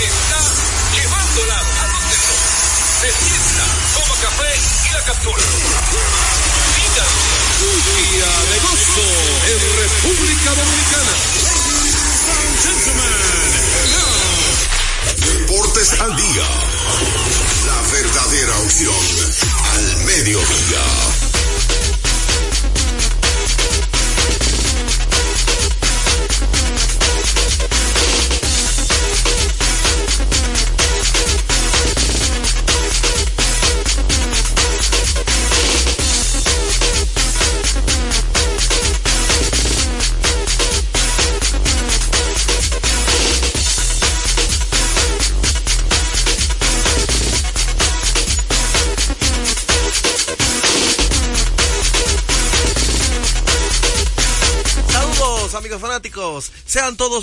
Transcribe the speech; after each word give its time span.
Está 0.00 0.40
llevándola 0.94 1.56
a 1.58 1.86
donde 1.88 2.16
no. 2.16 2.36
Se 3.00 3.08
sienta, 3.24 3.64
toma 3.94 4.16
café 4.20 4.52
y 4.86 4.92
la 4.92 5.02
captura. 5.04 5.44
Día 7.60 8.30
de 8.50 8.58
gozo 8.60 9.08
en 9.46 9.58
República 9.78 10.50
Dominicana. 10.54 11.14
Deportes 15.16 16.00
al 16.00 16.16
día. 16.16 16.48
La 17.66 17.80
verdadera 17.92 18.58
opción 18.58 19.04
al 19.74 19.96
mediodía. 20.04 21.29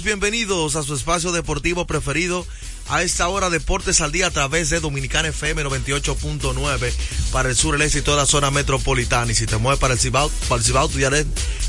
Bienvenidos 0.04 0.76
a 0.76 0.84
su 0.84 0.96
espacio 0.96 1.32
deportivo 1.32 1.88
preferido 1.88 2.46
a 2.90 3.04
esta 3.04 3.28
hora 3.28 3.50
Deportes 3.50 4.02
al 4.02 4.12
Día 4.12 4.28
a 4.28 4.32
través 4.32 4.70
de 4.70 4.80
Dominicana 4.80 5.30
FM 5.30 5.64
98.9 5.64 6.94
para 7.32 7.50
el 7.50 7.56
sur, 7.56 7.76
el 7.76 7.82
este 7.82 8.00
y 8.00 8.02
toda 8.02 8.18
la 8.18 8.26
zona 8.26 8.52
metropolitana 8.52 9.32
y 9.32 9.36
si 9.36 9.46
te 9.46 9.58
mueves 9.58 9.80
para 9.80 9.94
el 9.94 10.00
Cibao, 10.00 10.30
para 10.48 10.60
el 10.60 10.66
Cibao 10.66 10.88
tu 10.88 10.98
dial 10.98 11.14
es 11.14 11.26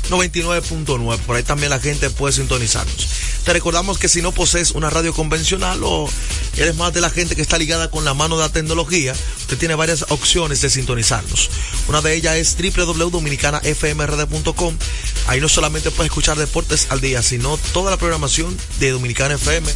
99.9, 0.09 1.17
por 1.19 1.35
ahí 1.35 1.43
también 1.43 1.69
la 1.69 1.79
gente 1.79 2.09
puede 2.09 2.33
sintonizarnos. 2.33 3.07
Te 3.49 3.53
recordamos 3.53 3.97
que 3.97 4.07
si 4.07 4.21
no 4.21 4.31
posees 4.31 4.69
una 4.69 4.91
radio 4.91 5.11
convencional 5.11 5.83
o 5.83 6.07
eres 6.55 6.75
más 6.75 6.93
de 6.93 7.01
la 7.01 7.09
gente 7.09 7.35
que 7.35 7.41
está 7.41 7.57
ligada 7.57 7.89
con 7.89 8.05
la 8.05 8.13
mano 8.13 8.37
de 8.37 8.43
la 8.43 8.51
tecnología, 8.51 9.15
usted 9.39 9.57
tiene 9.57 9.73
varias 9.73 10.05
opciones 10.09 10.61
de 10.61 10.69
sintonizarnos. 10.69 11.49
Una 11.87 12.03
de 12.03 12.13
ellas 12.13 12.35
es 12.35 12.55
www.dominicanafmrd.com. 12.55 14.77
Ahí 15.25 15.41
no 15.41 15.49
solamente 15.49 15.89
puedes 15.89 16.11
escuchar 16.11 16.37
deportes 16.37 16.85
al 16.91 17.01
día, 17.01 17.23
sino 17.23 17.57
toda 17.73 17.89
la 17.89 17.97
programación 17.97 18.55
de 18.79 18.91
Dominicana 18.91 19.33
FM, 19.33 19.67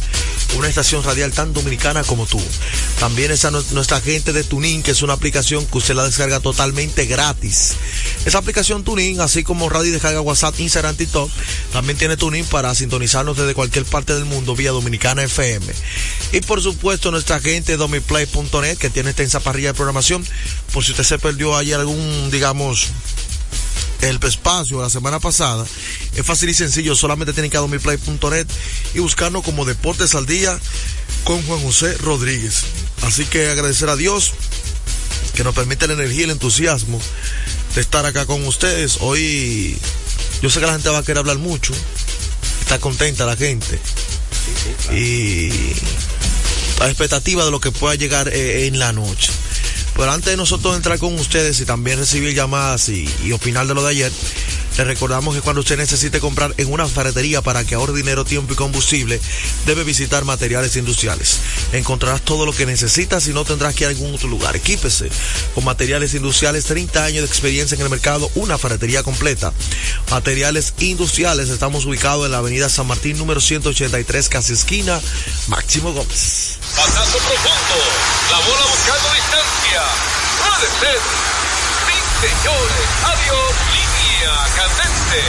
una 0.56 0.68
estación 0.68 1.02
radial 1.02 1.32
tan 1.32 1.52
dominicana 1.52 2.02
como 2.04 2.26
tú. 2.26 2.40
También 3.00 3.30
está 3.30 3.50
nu- 3.50 3.64
nuestra 3.72 4.00
gente 4.00 4.32
de 4.32 4.44
Tuning, 4.44 4.82
que 4.82 4.92
es 4.92 5.02
una 5.02 5.14
aplicación 5.14 5.66
que 5.66 5.78
usted 5.78 5.94
la 5.94 6.04
descarga 6.04 6.40
totalmente 6.40 7.06
gratis. 7.06 7.72
Esa 8.24 8.38
aplicación 8.38 8.84
Tuning, 8.84 9.20
así 9.20 9.42
como 9.42 9.68
radio 9.68 9.88
y 9.90 9.92
descarga 9.92 10.20
WhatsApp, 10.20 10.58
Instagram, 10.60 10.96
TikTok, 10.96 11.30
también 11.72 11.98
tiene 11.98 12.16
Tuning 12.16 12.44
para 12.44 12.74
sintonizarnos 12.74 13.36
desde 13.36 13.54
cualquier 13.54 13.84
parte 13.84 14.14
del 14.14 14.24
mundo 14.24 14.54
vía 14.56 14.70
Dominicana 14.70 15.22
FM. 15.24 15.66
Y 16.32 16.40
por 16.40 16.62
supuesto 16.62 17.10
nuestra 17.10 17.40
gente 17.40 17.76
domiplay.net, 17.76 18.78
que 18.78 18.90
tiene 18.90 19.10
extensa 19.10 19.40
parrilla 19.40 19.68
de 19.68 19.74
programación, 19.74 20.24
por 20.72 20.84
si 20.84 20.92
usted 20.92 21.04
se 21.04 21.18
perdió 21.18 21.56
ahí 21.56 21.72
algún, 21.72 22.30
digamos, 22.30 22.88
el 24.04 24.18
espacio 24.22 24.80
la 24.80 24.90
semana 24.90 25.18
pasada. 25.20 25.64
Es 26.14 26.24
fácil 26.26 26.48
y 26.48 26.54
sencillo, 26.54 26.94
solamente 26.94 27.32
tienen 27.32 27.50
que 27.50 27.56
ir 27.56 27.58
a 27.58 27.62
domiplay.net 27.62 28.46
y 28.94 28.98
buscarnos 29.00 29.42
como 29.42 29.64
Deportes 29.64 30.14
al 30.14 30.26
Día 30.26 30.58
con 31.24 31.42
Juan 31.42 31.60
José 31.62 31.96
Rodríguez. 31.98 32.64
Así 33.02 33.24
que 33.24 33.48
agradecer 33.48 33.88
a 33.88 33.96
Dios 33.96 34.32
que 35.34 35.44
nos 35.44 35.54
permite 35.54 35.86
la 35.86 35.94
energía 35.94 36.20
y 36.20 36.24
el 36.24 36.30
entusiasmo 36.30 37.00
de 37.74 37.80
estar 37.80 38.06
acá 38.06 38.26
con 38.26 38.46
ustedes. 38.46 38.98
Hoy 39.00 39.76
yo 40.42 40.50
sé 40.50 40.60
que 40.60 40.66
la 40.66 40.72
gente 40.72 40.88
va 40.90 40.98
a 40.98 41.02
querer 41.02 41.18
hablar 41.18 41.38
mucho, 41.38 41.72
está 42.60 42.78
contenta 42.78 43.24
la 43.24 43.36
gente 43.36 43.78
y 44.92 45.50
a 46.80 46.88
expectativa 46.88 47.44
de 47.44 47.50
lo 47.50 47.60
que 47.60 47.70
pueda 47.70 47.94
llegar 47.94 48.28
eh, 48.28 48.66
en 48.66 48.78
la 48.78 48.92
noche. 48.92 49.32
Pero 49.96 50.10
antes 50.10 50.30
de 50.30 50.36
nosotros 50.36 50.76
entrar 50.76 50.98
con 50.98 51.14
ustedes 51.14 51.60
y 51.60 51.64
también 51.64 51.98
recibir 51.98 52.34
llamadas 52.34 52.88
y, 52.88 53.08
y 53.22 53.32
opinar 53.32 53.66
de 53.66 53.74
lo 53.74 53.82
de 53.82 53.90
ayer, 53.90 54.12
les 54.76 54.86
recordamos 54.86 55.34
que 55.34 55.40
cuando 55.40 55.60
usted 55.60 55.76
necesite 55.76 56.18
comprar 56.20 56.52
en 56.56 56.72
una 56.72 56.86
ferretería 56.86 57.42
para 57.42 57.64
que 57.64 57.76
ahorre 57.76 57.94
dinero, 57.94 58.24
tiempo 58.24 58.52
y 58.52 58.56
combustible, 58.56 59.20
debe 59.66 59.84
visitar 59.84 60.24
materiales 60.24 60.76
industriales. 60.76 61.38
Encontrarás 61.72 62.22
todo 62.22 62.44
lo 62.44 62.52
que 62.52 62.66
necesitas 62.66 63.26
y 63.28 63.32
no 63.32 63.44
tendrás 63.44 63.74
que 63.74 63.84
ir 63.84 63.88
a 63.88 63.90
algún 63.90 64.14
otro 64.14 64.28
lugar. 64.28 64.56
Equípese 64.56 65.10
con 65.54 65.64
materiales 65.64 66.14
industriales, 66.14 66.64
30 66.64 67.04
años 67.04 67.20
de 67.22 67.26
experiencia 67.26 67.76
en 67.76 67.82
el 67.82 67.90
mercado, 67.90 68.30
una 68.34 68.58
ferretería 68.58 69.02
completa. 69.02 69.52
Materiales 70.10 70.74
industriales, 70.80 71.48
estamos 71.50 71.84
ubicados 71.84 72.26
en 72.26 72.32
la 72.32 72.38
avenida 72.38 72.68
San 72.68 72.86
Martín 72.86 73.16
número 73.16 73.40
183, 73.40 74.28
casi 74.28 74.54
esquina, 74.54 75.00
Máximo 75.46 75.92
Gómez. 75.92 76.58
Pasazo 76.74 77.18
profundo. 77.18 77.76
La 78.30 78.38
bola 78.38 78.66
buscando 78.66 79.08
distancia. 79.14 79.82
Puede 80.40 80.68
ser. 80.80 81.00
Sí, 81.86 82.26
señores. 82.26 82.88
Adiós. 83.04 83.83
Línea 84.24 84.44
candente. 84.56 85.20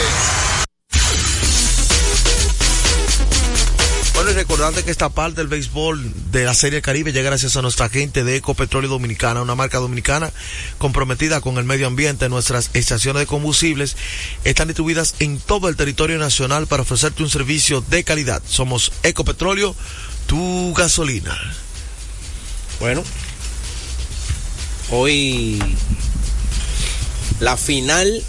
Bueno, 4.14 4.32
y 4.32 4.34
recordarte 4.34 4.84
que 4.84 4.92
esta 4.92 5.10
parte 5.10 5.42
del 5.42 5.48
béisbol 5.48 6.32
de 6.32 6.46
la 6.46 6.54
Serie 6.54 6.82
Caribe 6.82 7.12
llega 7.12 7.30
gracias 7.30 7.58
a 7.58 7.62
nuestra 7.62 7.90
gente 7.90 8.24
de 8.24 8.38
Ecopetróleo 8.38 8.90
Dominicana, 8.90 9.42
una 9.42 9.56
marca 9.56 9.80
dominicana 9.80 10.32
comprometida 10.78 11.42
con 11.42 11.58
el 11.58 11.66
medio 11.66 11.88
ambiente. 11.88 12.30
Nuestras 12.30 12.70
estaciones 12.74 13.20
de 13.20 13.28
combustibles 13.28 13.98
están 14.46 14.70
distribuidas 14.70 15.16
en 15.20 15.40
todo 15.40 15.68
el 15.68 15.76
territorio 15.76 16.18
nacional 16.18 16.66
para 16.68 16.84
ofrecerte 16.84 17.22
un 17.22 17.30
servicio 17.30 17.82
de 17.82 18.06
calidad. 18.06 18.42
Somos 18.48 18.94
Ecopetróleo, 19.04 19.76
tu 20.28 20.74
gasolina. 20.74 21.38
Bueno, 22.80 23.04
hoy 24.90 25.62
la 27.42 27.58
final 27.58 28.24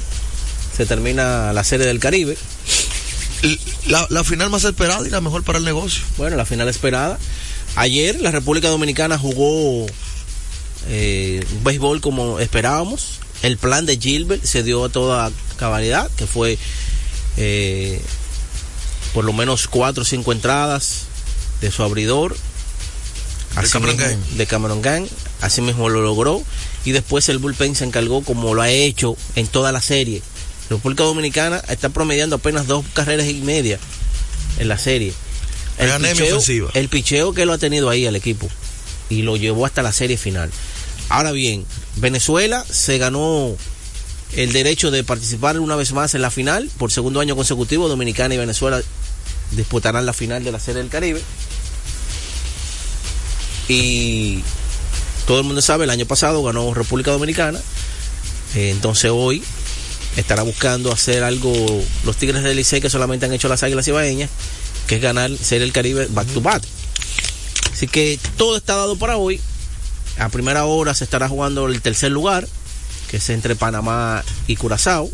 se 0.77 0.87
termina 0.87 1.53
la 1.53 1.65
serie 1.65 1.87
del 1.87 1.99
Caribe. 1.99 2.37
La, 3.87 4.07
la 4.11 4.25
final 4.25 4.51
más 4.51 4.65
esperada 4.65 5.07
y 5.07 5.11
la 5.11 5.21
mejor 5.21 5.43
para 5.45 5.59
el 5.59 5.65
negocio. 5.65 6.03
Bueno, 6.17 6.37
la 6.37 6.45
final 6.47 6.69
esperada. 6.69 7.19
Ayer 7.77 8.21
la 8.21 8.31
República 8.31 8.69
Dominicana 8.69 9.19
jugó 9.19 9.87
eh, 10.89 11.45
un 11.53 11.65
béisbol 11.65 12.01
como 12.01 12.41
esperábamos. 12.41 13.21
El 13.43 13.59
plan 13.59 13.87
de 13.87 13.99
Gilbert 13.99 14.43
se 14.45 14.63
dio 14.63 14.85
a 14.85 14.89
toda 14.89 15.31
cabalidad, 15.59 16.11
que 16.17 16.27
fue 16.27 16.59
eh, 17.37 18.01
por 19.13 19.25
lo 19.25 19.33
menos 19.33 19.69
cuatro 19.69 20.03
o 20.03 20.07
cinco 20.07 20.33
entradas 20.33 21.03
de 21.61 21.71
su 21.71 21.83
abridor. 21.83 22.35
De 22.35 23.69
Cameron 23.71 23.97
mismo- 23.97 24.37
de 24.37 24.47
Cameron 24.47 24.83
Gang. 24.83 25.07
Así 25.41 25.61
mismo 25.61 25.89
lo 25.89 26.01
logró. 26.03 26.43
Y 26.85 26.93
después 26.93 27.29
el 27.29 27.39
bullpen 27.39 27.75
se 27.75 27.85
encargó 27.85 28.23
como 28.23 28.55
lo 28.55 28.63
ha 28.63 28.71
hecho 28.71 29.17
en 29.35 29.47
toda 29.47 29.71
la 29.73 29.81
serie. 29.83 30.23
República 30.71 31.05
Dominicana 31.05 31.63
está 31.69 31.89
promediando 31.91 32.37
apenas 32.37 32.67
dos 32.67 32.85
carreras 32.93 33.27
y 33.27 33.35
media 33.35 33.79
en 34.59 34.69
la 34.69 34.79
serie. 34.79 35.13
Ofensiva. 35.79 36.71
el 36.73 36.89
picheo 36.89 37.35
que 37.35 37.45
lo 37.45 37.53
ha 37.53 37.59
tenido 37.59 37.91
ahí 37.91 38.07
al 38.07 38.17
equipo. 38.17 38.49
y 39.09 39.23
lo 39.23 39.37
llevó 39.37 39.67
hasta 39.67 39.83
la 39.83 39.93
serie 39.93 40.17
final. 40.17 40.51
Ahora 41.09 41.31
bien, 41.31 41.65
Venezuela 41.97 42.65
se 42.69 42.99
ganó 42.99 43.57
el 44.35 44.53
derecho 44.53 44.91
de 44.91 45.05
participar 45.05 45.61
una 45.61 45.77
vez 45.77 45.93
más 45.93 46.15
en 46.15 46.23
la 46.23 46.31
final 46.31 46.69
por 46.79 46.91
segundo 46.91 47.21
año 47.21 47.37
consecutivo. 47.37 47.89
Dominicana 47.89 48.35
y 48.35 48.39
Venezuela 48.39 48.83
disputarán 49.53 50.07
la 50.07 50.13
final 50.13 50.43
de 50.43 50.51
la 50.51 50.59
Serie 50.59 50.83
del 50.83 50.91
Caribe. 50.91 51.23
Y 53.69 54.43
todo 55.27 55.39
el 55.39 55.45
mundo 55.45 55.63
sabe, 55.63 55.85
el 55.85 55.91
año 55.91 56.07
pasado 56.07 56.43
ganó 56.43 56.75
República 56.75 57.13
Dominicana. 57.13 57.61
Eh, 58.55 58.71
entonces 58.71 59.11
hoy 59.15 59.43
estará 60.17 60.43
buscando 60.43 60.93
hacer 60.93 61.23
algo 61.23 61.53
los 62.05 62.17
Tigres 62.17 62.43
del 62.43 62.57
Licey 62.57 62.81
que 62.81 62.91
solamente 62.91 63.27
han 63.27 63.33
hecho 63.33 63.49
las 63.49 63.63
Águilas 63.63 63.87
Ibaeñas, 63.87 64.31
que 64.87 64.97
es 64.97 65.03
ganar 65.03 65.31
Serie 65.37 65.61
del 65.61 65.73
Caribe 65.73 66.07
back 66.11 66.27
to 66.29 66.41
back. 66.41 66.63
Así 67.73 67.87
que 67.87 68.19
todo 68.37 68.57
está 68.57 68.77
dado 68.77 68.97
para 68.97 69.17
hoy. 69.19 69.41
A 70.19 70.31
primera 70.31 70.65
hora 70.65 70.95
se 70.95 71.05
estará 71.05 71.29
jugando 71.29 71.67
el 71.67 71.83
tercer 71.83 72.11
lugar, 72.11 72.49
que 73.11 73.19
es 73.19 73.31
entre 73.31 73.55
Panamá 73.55 74.25
y 74.47 74.57
Curazao. 74.57 75.11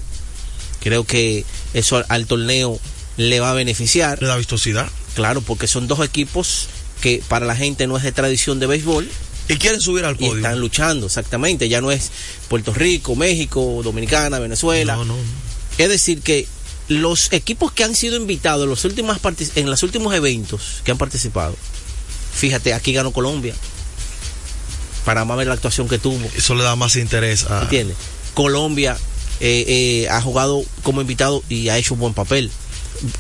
Creo 0.81 1.05
que 1.05 1.45
eso 1.75 1.97
al, 1.97 2.07
al 2.09 2.27
torneo 2.27 2.79
le 3.17 3.41
va 3.41 3.51
a 3.51 3.55
beneficiar. 3.55 4.23
Le 4.23 4.29
da 4.29 4.37
vistosidad. 4.37 4.89
Claro, 5.15 5.41
porque 5.41 5.67
son 5.67 5.89
dos 5.89 6.05
equipos 6.05 6.69
que 7.01 7.23
para 7.29 7.47
la 7.47 7.57
gente 7.57 7.89
no 7.89 7.97
es 7.97 8.05
de 8.05 8.13
tradición 8.13 8.61
de 8.61 8.69
béisbol. 8.69 9.09
Y 9.49 9.57
quieren 9.57 9.81
subir 9.81 10.05
al 10.05 10.15
Y 10.15 10.19
podio. 10.19 10.37
están 10.37 10.61
luchando, 10.61 11.07
exactamente. 11.07 11.69
Ya 11.69 11.81
no 11.81 11.91
es 11.91 12.11
Puerto 12.49 12.73
Rico, 12.73 13.17
México, 13.17 13.81
Dominicana, 13.83 14.39
Venezuela. 14.39 14.97
No, 14.97 15.05
no. 15.05 15.17
Es 15.79 15.89
decir, 15.89 16.21
que 16.21 16.47
los 16.89 17.33
equipos 17.33 17.73
que 17.73 17.85
han 17.85 17.95
sido 17.95 18.17
invitados 18.17 18.65
en 18.65 18.71
los 18.71 18.85
últimos, 18.85 19.19
en 19.57 19.71
los 19.71 19.83
últimos 19.83 20.15
eventos 20.15 20.83
que 20.85 20.91
han 20.91 20.99
participado, 20.99 21.57
fíjate, 22.35 22.75
aquí 22.75 22.93
ganó 22.93 23.13
Colombia. 23.13 23.55
Para 25.05 25.25
más 25.25 25.37
ver 25.37 25.49
la 25.49 25.55
actuación 25.55 25.89
que 25.89 25.99
tuvo. 25.99 26.21
Eso 26.37 26.55
le 26.55 26.63
da 26.63 26.77
más 26.77 26.95
interés 26.97 27.45
a. 27.51 27.63
¿Entiendes? 27.63 27.97
Colombia 28.35 28.97
eh, 29.41 29.65
eh, 29.67 30.09
ha 30.09 30.21
jugado 30.23 30.65
como 30.85 31.01
invitado 31.01 31.43
y 31.49 31.69
ha 31.69 31.79
hecho 31.79 31.95
un 31.95 32.01
buen 32.01 32.15
papel. 32.15 32.51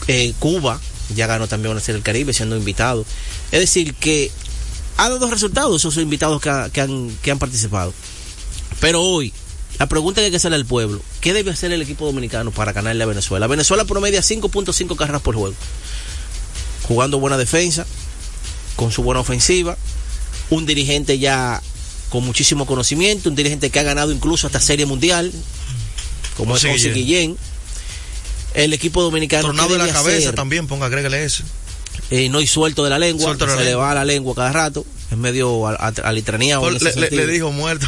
Eh, 0.06 0.32
Cuba 0.38 0.80
ya 1.14 1.26
ganó 1.26 1.48
también 1.48 1.72
una 1.72 1.80
serie 1.80 1.94
del 1.94 2.04
Caribe 2.04 2.32
siendo 2.32 2.56
invitado. 2.56 3.04
Es 3.50 3.58
decir, 3.60 3.94
que 3.94 4.30
ha 4.96 5.08
dado 5.08 5.30
resultados 5.30 5.80
esos 5.82 5.96
invitados 5.96 6.40
que, 6.40 6.50
ha- 6.50 6.70
que 6.70 6.80
han, 6.80 7.10
que 7.22 7.30
han 7.30 7.38
participado. 7.38 7.92
Pero 8.80 9.02
hoy, 9.02 9.32
la 9.78 9.86
pregunta 9.88 10.20
que 10.20 10.26
hay 10.26 10.30
que 10.30 10.36
hacerle 10.36 10.56
al 10.56 10.66
pueblo, 10.66 11.00
¿qué 11.20 11.32
debe 11.32 11.50
hacer 11.50 11.72
el 11.72 11.82
equipo 11.82 12.04
dominicano 12.06 12.50
para 12.50 12.72
ganarle 12.72 13.02
a 13.04 13.06
Venezuela? 13.06 13.46
Venezuela 13.46 13.84
promedia 13.84 14.20
5.5 14.20 14.96
carreras 14.96 15.22
por 15.22 15.34
juego, 15.36 15.54
jugando 16.82 17.18
buena 17.18 17.36
defensa, 17.38 17.86
con 18.76 18.90
su 18.92 19.02
buena 19.02 19.20
ofensiva, 19.20 19.76
un 20.50 20.66
dirigente 20.66 21.18
ya 21.18 21.62
con 22.10 22.24
muchísimo 22.24 22.66
conocimiento, 22.66 23.28
un 23.28 23.34
dirigente 23.34 23.70
que 23.70 23.78
ha 23.78 23.82
ganado 23.84 24.12
incluso 24.12 24.46
hasta 24.46 24.60
Serie 24.60 24.84
Mundial, 24.86 25.32
como 26.36 26.56
es 26.56 26.62
José 26.64 26.92
Guillén. 26.92 27.36
El 28.54 28.74
equipo 28.74 29.02
dominicano 29.02 29.44
Tornado 29.44 29.68
¿qué 29.68 29.74
de 29.74 29.78
la 29.78 29.92
cabeza 29.92 30.18
hacer? 30.18 30.34
también, 30.34 30.66
ponga, 30.66 30.84
agrégale 30.86 31.24
eso. 31.24 31.42
Eh, 32.12 32.28
no 32.28 32.40
y 32.40 32.46
suelto 32.46 32.84
de 32.84 32.90
la 32.90 32.98
lengua, 32.98 33.34
la 33.38 33.56
se 33.56 33.64
le 33.64 33.74
va 33.74 33.94
la 33.94 34.04
lengua 34.04 34.34
cada 34.34 34.52
rato, 34.52 34.84
es 35.10 35.16
medio 35.16 35.66
a- 35.66 35.74
a- 35.74 36.08
alitraneado 36.08 36.68
en 36.68 36.78
Le, 37.10 37.26
dijo 37.26 37.50
muerto. 37.52 37.86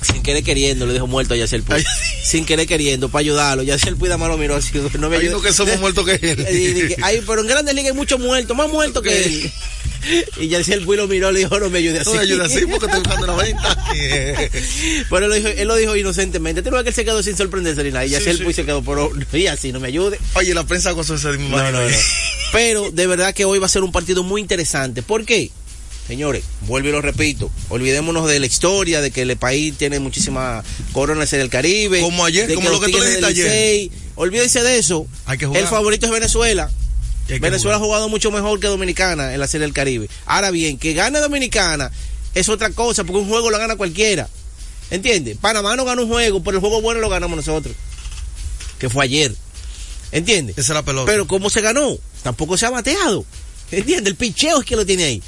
sin 0.00 0.22
querer 0.22 0.42
queriendo, 0.42 0.86
le 0.86 0.94
dijo 0.94 1.06
muerto 1.06 1.34
a 1.34 1.36
Yacel 1.36 1.62
Puy. 1.62 1.76
Ay. 1.76 1.84
sin 2.24 2.44
querer 2.46 2.66
queriendo, 2.66 3.08
para 3.10 3.20
ayudarlo. 3.20 3.62
Yacel 3.64 3.96
Puy 3.96 4.08
más 4.08 4.28
lo 4.28 4.38
miró 4.38 4.56
así, 4.56 4.70
no 4.98 5.10
me 5.10 5.16
ayuda. 5.16 5.32
uno 5.36 5.42
que 5.42 5.52
somos 5.52 5.78
muertos 5.78 6.04
que 6.06 6.14
él. 6.14 6.46
Y 6.98 7.02
Ay, 7.02 7.22
pero 7.26 7.40
en 7.42 7.46
Grandes 7.48 7.74
Ligas 7.74 7.90
hay 7.92 7.96
muchos 7.96 8.18
muertos, 8.18 8.56
más 8.56 8.68
muertos 8.70 9.02
que 9.02 9.24
él. 9.24 9.52
Y 10.40 10.46
Yacel 10.46 10.84
Puy 10.84 10.96
lo 10.96 11.08
miró, 11.08 11.32
le 11.32 11.40
dijo, 11.40 11.58
no 11.58 11.68
me 11.70 11.78
ayude 11.80 11.98
así. 11.98 12.10
No 12.10 12.16
me 12.16 12.22
ayuda 12.22 12.44
así 12.46 12.60
porque 12.70 12.86
estoy 12.86 13.00
buscando 13.00 13.26
la 13.26 13.34
venta. 13.42 13.76
Pero 15.10 15.24
él 15.24 15.28
lo 15.28 15.34
dijo, 15.34 15.48
él 15.48 15.68
lo 15.68 15.74
dijo 15.76 15.96
inocentemente. 15.96 16.62
Tú 16.62 16.70
no 16.70 16.76
ves 16.76 16.84
que 16.84 16.90
él 16.90 16.94
se 16.94 17.04
quedó 17.04 17.20
sin 17.22 17.36
sorprenderse 17.36 17.82
ni 17.82 17.90
nada. 17.90 18.06
Y 18.06 18.10
Sí, 18.10 18.14
Yacel 18.14 18.38
sí. 18.38 18.44
Puy 18.44 18.54
se 18.54 18.64
quedó, 18.64 18.80
pero 18.82 19.10
y 19.32 19.46
así, 19.48 19.72
no 19.72 19.80
me 19.80 19.88
ayude. 19.88 20.18
Oye, 20.34 20.54
la 20.54 20.64
prensa 20.64 20.92
gozó 20.92 21.16
ese 21.16 21.28
me 21.32 21.46
imagino. 21.46 21.80
Pero 22.52 22.90
de 22.90 23.06
verdad 23.06 23.34
que 23.34 23.44
hoy 23.44 23.58
va 23.58 23.66
a 23.66 23.70
ser 23.70 23.82
un 23.82 23.92
partido 23.92 24.22
muy 24.22 24.40
interesante. 24.40 25.02
¿Por 25.02 25.24
qué? 25.24 25.50
Señores, 26.06 26.42
vuelvo 26.62 26.88
y 26.88 26.92
lo 26.92 27.02
repito, 27.02 27.50
olvidémonos 27.68 28.26
de 28.26 28.40
la 28.40 28.46
historia, 28.46 29.02
de 29.02 29.10
que 29.10 29.20
el 29.22 29.36
país 29.36 29.76
tiene 29.76 29.98
muchísimas 29.98 30.64
coronas 30.92 31.30
en 31.34 31.40
el 31.40 31.50
Caribe. 31.50 32.00
Como 32.00 32.24
ayer, 32.24 32.54
como 32.54 32.70
lo 32.70 32.80
que 32.80 32.86
tú 32.86 32.92
Tigres 32.92 33.20
dijiste 33.20 33.26
ayer. 33.26 33.90
Olvídense 34.14 34.62
de 34.62 34.78
eso. 34.78 35.06
Hay 35.26 35.36
que 35.36 35.44
jugar. 35.44 35.62
El 35.62 35.68
favorito 35.68 36.06
es 36.06 36.12
Venezuela. 36.12 36.70
Venezuela 37.28 37.76
ha 37.76 37.80
jugado 37.80 38.08
mucho 38.08 38.30
mejor 38.30 38.58
que 38.58 38.68
Dominicana 38.68 39.34
en 39.34 39.40
la 39.40 39.46
Serie 39.46 39.66
del 39.66 39.74
Caribe. 39.74 40.08
Ahora 40.24 40.50
bien, 40.50 40.78
que 40.78 40.94
gane 40.94 41.20
Dominicana 41.20 41.92
es 42.34 42.48
otra 42.48 42.70
cosa, 42.70 43.04
porque 43.04 43.20
un 43.20 43.28
juego 43.28 43.50
lo 43.50 43.58
gana 43.58 43.76
cualquiera. 43.76 44.30
¿Entiendes? 44.90 45.36
Panamá 45.36 45.76
no 45.76 45.84
gana 45.84 46.00
un 46.00 46.08
juego, 46.08 46.42
pero 46.42 46.56
el 46.56 46.60
juego 46.60 46.80
bueno 46.80 47.00
lo 47.00 47.10
ganamos 47.10 47.36
nosotros. 47.36 47.74
Que 48.78 48.88
fue 48.88 49.04
ayer. 49.04 49.34
¿Entiendes? 50.10 50.56
Esa 50.56 50.72
es 50.72 50.76
la 50.76 50.82
pelota. 50.82 51.10
Pero 51.10 51.26
¿cómo 51.26 51.50
se 51.50 51.60
ganó? 51.60 51.98
Tampoco 52.28 52.58
se 52.58 52.66
ha 52.66 52.70
bateado. 52.70 53.24
¿Entiendes? 53.70 54.06
El 54.10 54.16
picheo 54.16 54.60
es 54.60 54.66
que 54.66 54.76
lo 54.76 54.84
tiene 54.84 55.04
ahí. 55.04 55.22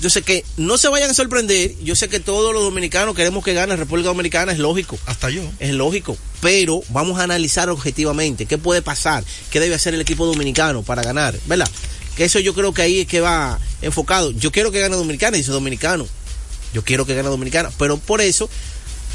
Yo 0.00 0.08
sé 0.08 0.22
que 0.22 0.46
no 0.56 0.78
se 0.78 0.88
vayan 0.88 1.10
a 1.10 1.14
sorprender. 1.14 1.74
Yo 1.84 1.94
sé 1.94 2.08
que 2.08 2.20
todos 2.20 2.54
los 2.54 2.62
dominicanos 2.62 3.14
queremos 3.14 3.44
que 3.44 3.52
gane 3.52 3.76
República 3.76 4.08
Dominicana, 4.08 4.50
es 4.50 4.58
lógico. 4.58 4.98
Hasta 5.04 5.28
yo. 5.28 5.42
Es 5.60 5.72
lógico, 5.74 6.16
pero 6.40 6.82
vamos 6.88 7.20
a 7.20 7.24
analizar 7.24 7.68
objetivamente 7.68 8.46
qué 8.46 8.56
puede 8.56 8.80
pasar, 8.80 9.22
qué 9.50 9.60
debe 9.60 9.74
hacer 9.74 9.92
el 9.92 10.00
equipo 10.00 10.24
dominicano 10.24 10.82
para 10.82 11.02
ganar, 11.02 11.38
¿verdad? 11.44 11.68
Que 12.16 12.24
eso 12.24 12.40
yo 12.40 12.54
creo 12.54 12.72
que 12.72 12.80
ahí 12.80 13.00
es 13.00 13.06
que 13.06 13.20
va 13.20 13.58
enfocado. 13.82 14.30
Yo 14.30 14.50
quiero 14.50 14.72
que 14.72 14.80
gane 14.80 14.96
Dominicana, 14.96 15.36
dice 15.36 15.52
Dominicano. 15.52 16.06
Yo 16.72 16.82
quiero 16.82 17.04
que 17.04 17.14
gane 17.14 17.28
Dominicana, 17.28 17.70
pero 17.78 17.98
por 17.98 18.22
eso 18.22 18.48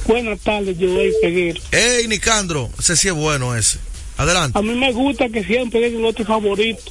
Buenas 0.06 0.40
tardes, 0.40 0.76
Joel 0.78 1.12
Peguero. 1.22 1.60
Hey, 1.70 2.06
Nicandro, 2.08 2.70
ese 2.78 2.96
sí 2.96 3.08
es 3.08 3.14
bueno 3.14 3.54
ese. 3.56 3.78
Adelante. 4.16 4.58
A 4.58 4.62
mí 4.62 4.74
me 4.74 4.92
gusta 4.92 5.28
que 5.28 5.42
siempre 5.44 5.86
el 5.86 6.04
otro 6.04 6.24
favorito, 6.24 6.82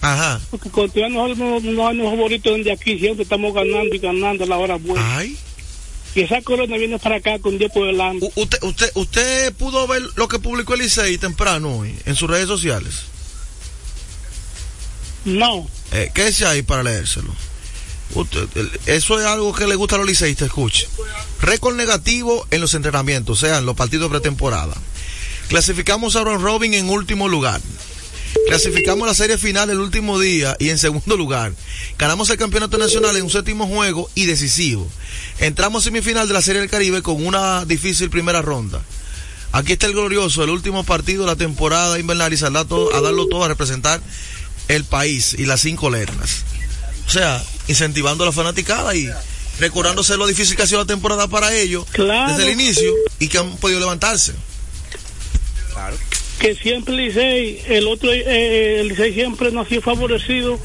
Ajá. 0.00 0.40
porque 0.50 0.70
cuando 0.70 1.08
nosotros 1.08 1.38
no, 1.38 1.60
no 1.72 1.88
hay 1.88 2.00
un 2.00 2.10
favorito 2.10 2.54
desde 2.54 2.72
aquí, 2.72 2.98
siempre 2.98 3.24
estamos 3.24 3.52
ganando 3.52 3.94
y 3.94 3.98
ganando 3.98 4.44
a 4.44 4.46
la 4.46 4.56
hora 4.58 4.76
buena. 4.76 5.18
Ay. 5.18 5.36
Y 6.14 6.22
esa 6.22 6.40
corona 6.42 6.76
viene 6.76 6.98
para 6.98 7.16
acá 7.16 7.38
con 7.38 7.58
10 7.58 7.70
por 7.72 7.86
delante. 7.86 8.26
U- 8.34 8.42
usted, 8.42 8.58
usted, 8.62 8.90
usted 8.94 9.52
pudo 9.54 9.86
ver 9.86 10.02
lo 10.16 10.26
que 10.28 10.38
publicó 10.38 10.74
el 10.74 10.80
Licey 10.80 11.18
temprano 11.18 11.78
hoy 11.78 11.94
en 12.06 12.16
sus 12.16 12.28
redes 12.30 12.48
sociales. 12.48 13.02
No, 15.24 15.68
Eh, 15.92 16.10
¿Qué 16.14 16.26
dice 16.26 16.46
ahí 16.46 16.62
para 16.62 16.82
leérselo? 16.82 17.34
Eso 18.86 19.20
es 19.20 19.26
algo 19.26 19.54
que 19.54 19.66
le 19.66 19.76
gusta 19.76 19.96
a 19.96 19.98
los 19.98 20.06
liceístas, 20.06 20.46
escuche. 20.46 20.88
Récord 21.40 21.76
negativo 21.76 22.46
en 22.50 22.60
los 22.60 22.74
entrenamientos, 22.74 23.38
o 23.42 23.46
sea, 23.46 23.58
en 23.58 23.66
los 23.66 23.76
partidos 23.76 24.10
de 24.10 24.18
pretemporada. 24.18 24.74
Clasificamos 25.48 26.16
a 26.16 26.24
Ron 26.24 26.42
Robin 26.42 26.74
en 26.74 26.88
último 26.88 27.28
lugar. 27.28 27.60
Clasificamos 28.46 29.06
la 29.06 29.14
serie 29.14 29.38
final 29.38 29.70
el 29.70 29.80
último 29.80 30.18
día 30.18 30.56
y 30.58 30.70
en 30.70 30.78
segundo 30.78 31.16
lugar. 31.16 31.52
Ganamos 31.98 32.30
el 32.30 32.36
campeonato 32.36 32.78
nacional 32.78 33.16
en 33.16 33.24
un 33.24 33.30
séptimo 33.30 33.66
juego 33.66 34.08
y 34.14 34.26
decisivo. 34.26 34.88
Entramos 35.38 35.84
semifinal 35.84 36.28
de 36.28 36.34
la 36.34 36.42
Serie 36.42 36.60
del 36.60 36.70
Caribe 36.70 37.02
con 37.02 37.24
una 37.24 37.64
difícil 37.64 38.10
primera 38.10 38.42
ronda. 38.42 38.82
Aquí 39.52 39.72
está 39.72 39.86
el 39.86 39.94
glorioso, 39.94 40.44
el 40.44 40.50
último 40.50 40.84
partido 40.84 41.24
de 41.24 41.30
la 41.30 41.36
temporada 41.36 41.98
invernal 41.98 42.32
y 42.32 42.36
saldrá 42.36 42.60
a 42.60 43.00
darlo 43.00 43.26
todo 43.26 43.44
a 43.44 43.48
representar 43.48 44.00
el 44.68 44.84
país 44.84 45.34
y 45.36 45.46
las 45.46 45.60
cinco 45.60 45.90
letras. 45.90 46.44
O 47.06 47.10
sea, 47.10 47.42
incentivando 47.70 48.24
a 48.24 48.26
la 48.26 48.32
fanaticada 48.32 48.94
y, 48.94 49.08
recordándose 49.58 50.16
lo 50.16 50.26
difícil 50.26 50.56
que 50.56 50.62
ha 50.62 50.66
sido 50.66 50.80
la 50.80 50.86
temporada 50.86 51.28
para 51.28 51.54
ellos 51.54 51.84
Claro. 51.92 52.30
desde 52.34 52.50
el 52.50 52.60
inicio 52.60 52.92
y 53.18 53.28
que 53.28 53.38
han 53.38 53.56
podido 53.58 53.78
levantarse. 53.80 54.32
que 56.38 56.54
siempre 56.54 56.94
el 56.94 57.00
Licey, 57.06 57.62
el 57.68 57.86
otro, 57.86 58.10
eh, 58.12 58.80
el 58.80 58.88
Licey 58.88 59.12
siempre 59.14 59.50
no 59.52 59.60
ha 59.60 59.66
sido 59.68 59.82
favorecido, 59.82 60.58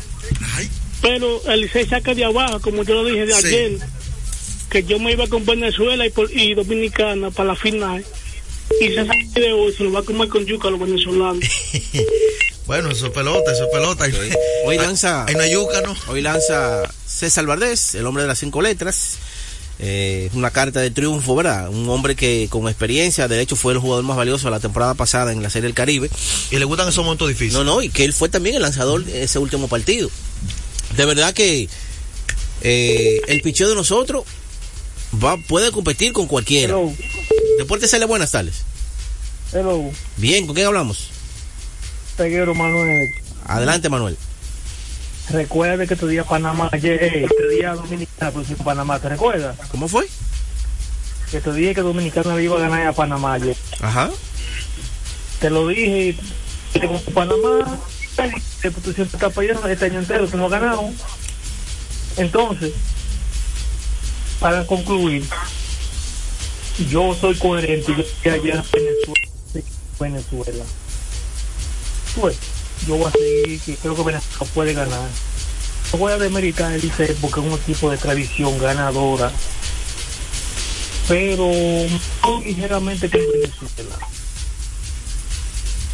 Ay, 0.56 0.70
pero 1.02 1.42
el 1.52 1.62
Licey 1.62 1.86
saca 1.86 2.14
de 2.14 2.24
abajo, 2.24 2.62
como 2.62 2.84
yo 2.84 2.94
lo 2.96 3.06
dije 3.06 3.26
de 3.26 3.34
Sí. 3.34 3.48
ayer, 3.48 3.78
que 4.70 4.84
yo 4.84 5.00
me 5.00 5.12
iba 5.12 5.28
con 5.28 5.46
Venezuela 5.46 6.06
y, 6.06 6.10
por- 6.12 6.32
y 6.32 6.54
Dominicana 6.54 7.30
para 7.32 7.50
la 7.50 7.56
final, 7.58 8.06
y 8.80 8.88
se 8.88 8.96
saca 9.06 9.16
de 9.36 9.52
hoy, 9.54 9.74
se 9.74 9.84
lo 9.84 9.92
va 9.92 10.00
a 10.00 10.04
comer 10.04 10.30
con 10.30 10.46
yuca 10.46 10.70
a 10.70 10.72
los 10.72 10.80
venezolanos. 10.80 11.44
bueno, 12.68 12.90
eso 12.92 13.08
es 13.08 13.12
pelota, 13.12 13.52
eso 13.52 13.66
es 13.66 13.70
pelota. 13.72 14.06
Hoy 14.66 14.78
lanza- 14.78 15.26
Hay 15.28 15.36
una 15.36 15.48
yuca, 15.48 15.82
¿no? 15.82 15.96
Hoy 16.08 16.22
lanza 16.22 16.84
César 17.06 17.46
Valdés, 17.46 17.96
el 17.96 18.06
hombre 18.08 18.24
de 18.24 18.28
las 18.28 18.40
cinco 18.40 18.62
letras. 18.62 19.18
Eh, 19.78 20.30
una 20.34 20.52
carta 20.52 20.80
de 20.80 20.90
triunfo, 20.90 21.36
¿verdad? 21.36 21.68
Un 21.70 21.88
hombre 21.90 22.16
que 22.16 22.48
con 22.50 22.68
experiencia, 22.70 23.28
de 23.28 23.42
hecho 23.42 23.58
fue 23.58 23.74
el 23.74 23.80
jugador 23.80 24.06
más 24.06 24.16
valioso 24.16 24.48
de 24.48 24.52
la 24.52 24.62
temporada 24.62 24.94
pasada 24.94 25.34
en 25.34 25.44
la 25.44 25.50
Serie 25.50 25.68
del 25.68 25.74
Caribe. 25.76 26.10
Y 26.50 26.58
le 26.58 26.66
gustan 26.66 26.88
esos 26.88 27.04
momentos 27.04 27.28
difíciles. 27.28 27.54
No, 27.54 27.64
no, 27.66 27.82
y 27.82 27.90
que 27.90 28.06
él 28.06 28.14
fue 28.14 28.30
también 28.30 28.56
el 28.56 28.62
lanzador 28.62 29.04
de 29.04 29.24
ese 29.24 29.38
último 29.38 29.68
partido. 29.68 30.10
De 30.96 31.06
verdad 31.06 31.34
que 31.34 31.68
eh, 32.62 33.22
el 33.28 33.42
picheo 33.42 33.68
de 33.68 33.76
nosotros 33.76 34.24
va 35.24 35.36
puede 35.38 35.72
competir 35.72 36.14
con 36.14 36.26
cualquiera. 36.28 36.74
Hello, 36.74 36.94
Deporte 37.60 37.88
sale 37.88 38.06
buenas 38.06 38.32
tardes. 38.32 38.56
hello, 39.54 39.92
Bien, 40.18 40.46
¿con 40.48 40.56
quién 40.56 40.68
hablamos? 40.68 41.10
Peguero 42.18 42.56
Manuel. 42.56 43.10
Adelante, 43.46 43.90
Manuel. 43.90 44.18
Recuerde 45.30 45.88
que 45.88 45.96
tu 45.96 46.08
día 46.08 46.24
Panamá, 46.24 46.70
eh, 46.74 47.26
tu 47.28 47.48
día 47.50 47.74
Dominicana, 47.74 48.32
pues 48.32 48.50
en 48.50 48.58
Panamá, 48.58 49.00
¿te 49.00 49.10
recuerdas? 49.10 49.58
¿Cómo 49.72 49.88
fue? 49.88 50.08
Que 51.32 51.42
tu 51.42 51.52
día 51.52 51.74
que 51.74 51.82
Dominicana 51.82 52.36
le 52.36 52.44
iba 52.44 52.58
a 52.58 52.60
ganar 52.62 52.88
a 52.88 52.94
Panamá 52.94 53.34
ayer. 53.34 53.58
Ajá. 53.82 54.12
Te 55.40 55.50
lo 55.50 55.68
dije, 55.68 56.16
te- 56.74 56.88
Panamá, 57.12 57.80
eh, 58.20 58.32
siempre 58.62 59.04
estás 59.04 59.34
para 59.34 59.52
allá, 59.54 59.72
este 59.72 59.86
año 59.86 60.00
entero, 60.00 60.30
que 60.30 60.38
no 60.38 60.48
ganamos. 60.48 60.94
Entonces, 62.18 62.72
para 64.40 64.66
concluir, 64.68 65.26
yo 66.90 67.16
soy 67.20 67.36
coherente, 67.36 67.94
yo 67.96 68.04
estoy 68.04 68.32
allá 68.32 68.64
en 68.64 68.64
Venezuela, 68.72 69.72
Venezuela. 70.00 70.64
Pues, 72.16 72.38
yo 72.88 72.96
voy 72.96 73.08
a 73.08 73.12
seguir, 73.12 73.60
que 73.62 73.76
creo 73.76 73.96
que 73.96 74.04
Venezuela 74.04 74.52
puede 74.54 74.74
ganar. 74.74 75.10
No 75.92 76.00
voy 76.00 76.14
a 76.14 76.18
demeritar 76.18 76.72
el 76.72 76.82
Licey 76.82 77.16
porque 77.22 77.40
es 77.40 77.46
un 77.46 77.54
equipo 77.54 77.92
de 77.92 77.98
tradición 77.98 78.58
ganadora, 78.60 79.32
pero 81.08 81.52
no 82.24 82.42
ligeramente 82.42 83.10
que 83.10 83.18
en 83.18 83.32
Venezuela. 83.32 83.98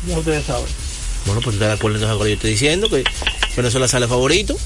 Ya 0.07 0.17
ustedes 0.17 0.45
saben. 0.45 0.65
Bueno, 1.25 1.41
pues 1.41 1.59
te 1.59 1.65
de 1.65 1.71
acuerdo 1.71 1.97
entonces 1.97 2.17
que 2.23 2.29
yo 2.29 2.35
estoy 2.35 2.51
diciendo, 2.51 2.89
que 2.89 3.03
Venezuela 3.55 3.87
sale 3.87 4.07
favorito. 4.07 4.57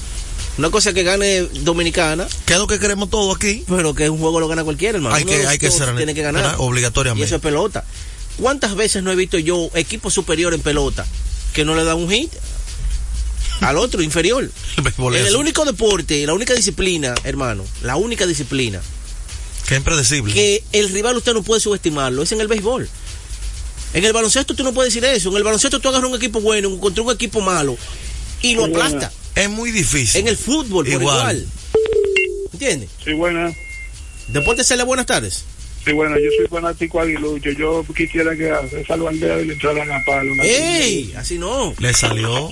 Una 0.58 0.70
cosa 0.70 0.90
es 0.90 0.94
que 0.94 1.02
gane 1.02 1.42
Dominicana, 1.42 2.26
¿Qué 2.46 2.54
es 2.54 2.58
lo 2.58 2.66
que 2.66 2.78
queremos 2.78 3.10
todos 3.10 3.36
aquí? 3.36 3.62
pero 3.68 3.94
que 3.94 4.08
un 4.08 4.18
juego 4.18 4.40
lo 4.40 4.48
gana 4.48 4.64
cualquiera, 4.64 4.96
hermano. 4.96 5.14
Hay 5.14 5.24
que, 5.24 5.46
hay 5.46 5.58
que 5.58 5.70
ser 5.70 5.94
tiene 5.96 6.14
que 6.14 6.22
ganar. 6.22 6.42
¿verdad? 6.42 6.58
Y 6.58 6.62
obligatoriamente. 6.62 7.26
eso 7.26 7.36
es 7.36 7.42
pelota. 7.42 7.84
¿Cuántas 8.40 8.74
veces 8.74 9.02
no 9.02 9.12
he 9.12 9.16
visto 9.16 9.38
yo 9.38 9.70
equipo 9.74 10.10
superior 10.10 10.54
en 10.54 10.60
pelota 10.60 11.06
que 11.56 11.64
no 11.64 11.74
le 11.74 11.84
dan 11.84 11.96
un 11.96 12.10
hit 12.10 12.30
al 13.62 13.78
otro 13.78 14.02
inferior? 14.02 14.48
El 14.76 14.82
béisbol 14.82 15.14
es 15.16 15.22
En 15.22 15.26
el 15.28 15.36
único 15.36 15.64
deporte, 15.64 16.24
la 16.26 16.34
única 16.34 16.52
disciplina, 16.54 17.14
hermano, 17.24 17.64
la 17.82 17.96
única 17.96 18.26
disciplina 18.26 18.80
que 19.66 19.74
es 19.74 19.78
impredecible. 19.78 20.32
que 20.32 20.62
el 20.72 20.90
rival 20.90 21.16
usted 21.16 21.32
no 21.32 21.42
puede 21.42 21.60
subestimarlo 21.60 22.22
es 22.22 22.30
en 22.30 22.40
el 22.40 22.46
béisbol. 22.46 22.88
En 23.94 24.04
el 24.04 24.12
baloncesto 24.12 24.54
tú 24.54 24.62
no 24.62 24.72
puedes 24.74 24.92
decir 24.92 25.08
eso. 25.08 25.30
En 25.30 25.36
el 25.38 25.42
baloncesto 25.44 25.80
tú 25.80 25.88
agarras 25.88 26.08
un 26.10 26.16
equipo 26.16 26.40
bueno 26.40 26.78
contra 26.78 27.02
un 27.02 27.10
equipo 27.12 27.40
malo 27.40 27.76
y 28.42 28.54
lo 28.54 28.66
aplasta. 28.66 29.10
Es 29.34 29.48
muy 29.48 29.70
difícil. 29.72 30.20
En 30.20 30.28
el 30.28 30.36
fútbol, 30.36 30.84
por 30.84 30.88
Igual. 30.88 31.16
igual. 31.38 31.46
¿Entiendes? 32.52 32.90
Sí, 33.04 33.12
buena. 33.14 33.50
Deporte 34.28 34.62
Cele, 34.62 34.84
buenas 34.84 35.06
tardes. 35.06 35.44
Sí, 35.86 35.92
bueno, 35.92 36.16
yo 36.18 36.28
soy 36.36 36.48
fanático 36.48 37.00
aguilucho. 37.00 37.50
Yo 37.52 37.84
quisiera 37.96 38.34
que 38.36 38.50
a 38.50 38.66
César 38.68 38.98
Valdez 38.98 39.46
le 39.46 39.52
entraran 39.52 39.88
a 39.92 40.02
palo. 40.04 40.32
¡Ey! 40.42 41.14
Así 41.16 41.38
no. 41.38 41.72
Le 41.78 41.94
salió. 41.94 42.50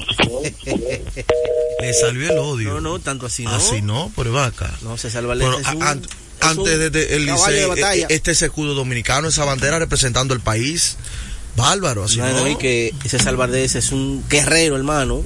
le 1.81 1.93
salió 1.93 2.31
el 2.31 2.39
odio. 2.39 2.75
No, 2.75 2.81
no, 2.81 2.99
tanto 3.01 3.27
así 3.27 3.43
no. 3.45 3.51
Así 3.55 3.83
no, 3.83 4.13
pero 4.17 4.33
va 4.33 4.47
acá. 4.47 4.73
No, 4.83 4.97
se 4.97 5.11
salva 5.11 5.35
Bueno, 5.35 5.59
es 5.59 5.67
a- 5.67 5.75
un- 5.75 5.83
an- 5.83 6.03
es 6.41 6.47
antes 6.47 6.79
de, 6.79 6.91
de- 6.91 7.17
el 7.17 7.27
de 7.27 7.33
Licey, 7.33 7.65
batalla. 7.67 8.03
eh, 8.05 8.07
este 8.11 8.31
es 8.33 8.43
escudo 8.43 8.75
dominicano, 8.75 9.29
esa 9.29 9.45
bandera 9.45 9.79
representando 9.79 10.33
el 10.35 10.41
país. 10.41 10.97
Bárbaro, 11.57 12.05
así 12.05 12.19
No, 12.19 12.29
no. 12.29 12.41
no, 12.41 12.49
y 12.49 12.57
que 12.57 12.93
ese 13.05 13.19
Salvardés 13.19 13.75
es 13.77 13.93
un 13.93 14.25
guerrero, 14.29 14.77
hermano. 14.77 15.23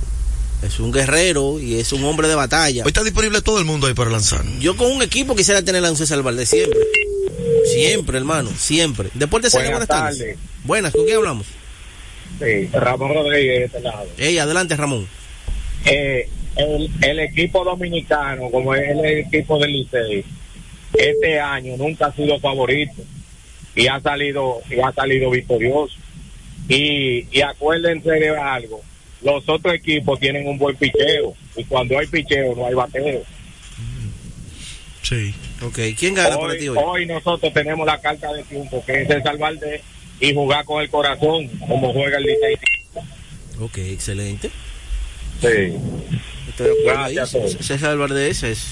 Es 0.63 0.81
un 0.81 0.91
guerrero 0.93 1.61
y 1.61 1.79
es 1.79 1.93
un 1.93 2.05
hombre 2.05 2.27
de 2.27 2.35
batalla. 2.35 2.83
Hoy 2.85 2.89
está 2.89 3.05
disponible 3.05 3.41
todo 3.43 3.61
el 3.61 3.65
mundo 3.65 3.87
ahí 3.87 3.95
para 3.95 4.11
lanzar. 4.11 4.45
Yo 4.59 4.77
con 4.77 4.91
un 4.91 5.03
equipo 5.03 5.37
quisiera 5.37 5.63
tener 5.63 5.85
a 5.85 5.91
un 5.91 5.97
César 5.97 6.21
Valdés 6.23 6.49
siempre. 6.49 6.81
Siempre, 7.69 8.19
hermano, 8.19 8.51
siempre. 8.57 9.09
Deporte 9.15 9.49
buenas 9.53 9.71
Buenas 9.71 9.89
tardes. 9.89 10.19
tardes. 10.19 10.39
Buenas, 10.65 10.93
¿con 10.93 11.05
quién 11.05 11.17
hablamos? 11.17 11.47
Sí, 12.39 12.69
Ramón 12.73 13.15
Rodríguez 13.15 13.59
de 13.61 13.65
este 13.67 13.81
lado. 13.81 14.07
Ey, 14.19 14.39
adelante, 14.39 14.77
Ramón. 14.77 15.07
Eh, 15.87 16.29
el, 16.57 16.91
el 17.03 17.21
equipo 17.21 17.65
dominicano, 17.65 18.51
como 18.51 18.75
es 18.75 18.89
el 18.91 19.05
equipo 19.05 19.59
del 19.59 19.73
Licey, 19.73 20.25
este 20.95 21.41
año 21.41 21.77
nunca 21.77 22.07
ha 22.07 22.13
sido 22.13 22.39
favorito 22.41 23.03
y 23.75 23.87
ha 23.87 24.01
salido 24.01 24.61
y 24.71 24.81
ha 24.81 24.93
salido 24.93 25.31
victorioso. 25.31 25.95
Y, 26.69 27.27
y 27.31 27.41
acuérdense 27.41 28.11
de 28.11 28.37
algo, 28.37 28.83
los 29.23 29.49
otros 29.49 29.75
equipos 29.75 30.19
tienen 30.21 30.47
un 30.47 30.59
buen 30.59 30.77
picheo 30.77 31.35
y 31.57 31.65
cuando 31.65 31.99
hay 31.99 32.07
picheo 32.07 32.55
no 32.55 32.67
hay 32.67 32.75
bateo. 32.75 33.23
Sí. 35.03 35.35
Ok, 35.63 35.79
¿quién 35.99 36.15
gana 36.15 36.39
para 36.39 36.57
ti 36.57 36.69
Hoy, 36.69 36.77
hoy? 36.77 36.85
hoy 36.87 37.07
nosotros 37.07 37.53
tenemos 37.53 37.85
la 37.87 38.01
carta 38.01 38.33
de 38.33 38.43
triunfo 38.45 38.83
que 38.87 39.03
es 39.03 39.11
el 39.11 39.23
salvar 39.23 39.55
y 40.21 40.35
jugar 40.35 40.65
con 40.65 40.83
el 40.83 40.91
corazón 40.91 41.49
como 41.67 41.93
juega 41.93 42.19
el 42.19 42.25
Licey. 42.25 42.57
Ok, 43.61 43.79
excelente. 43.79 44.51
Sí. 45.41 45.47
Estoy 46.49 46.67
de 46.67 46.73
acuerdo 46.81 47.05
ahí. 47.05 47.15
Gracias. 47.15 47.57
César 47.61 47.97
Valdés 47.97 48.43
es 48.43 48.65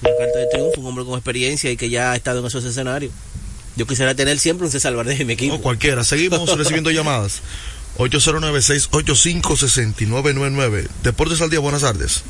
una 0.00 0.10
carta 0.16 0.38
de 0.38 0.46
triunfo, 0.52 0.80
un 0.80 0.86
hombre 0.86 1.04
con 1.04 1.14
experiencia 1.14 1.70
y 1.70 1.76
que 1.76 1.90
ya 1.90 2.12
ha 2.12 2.16
estado 2.16 2.40
en 2.40 2.46
esos 2.46 2.64
escenarios. 2.64 3.12
Yo 3.76 3.86
quisiera 3.86 4.14
tener 4.14 4.38
siempre 4.38 4.66
un 4.66 4.72
César 4.72 4.94
Valdés 4.94 5.20
en 5.20 5.26
mi 5.26 5.34
equipo. 5.34 5.54
O 5.56 5.60
cualquiera. 5.60 6.02
Seguimos 6.04 6.48
recibiendo 6.58 6.90
llamadas. 6.90 7.42
809-685-6999. 7.98 10.88
Deportes 11.02 11.40
al 11.40 11.50
día, 11.50 11.58
buenas 11.60 11.82
tardes. 11.82 12.22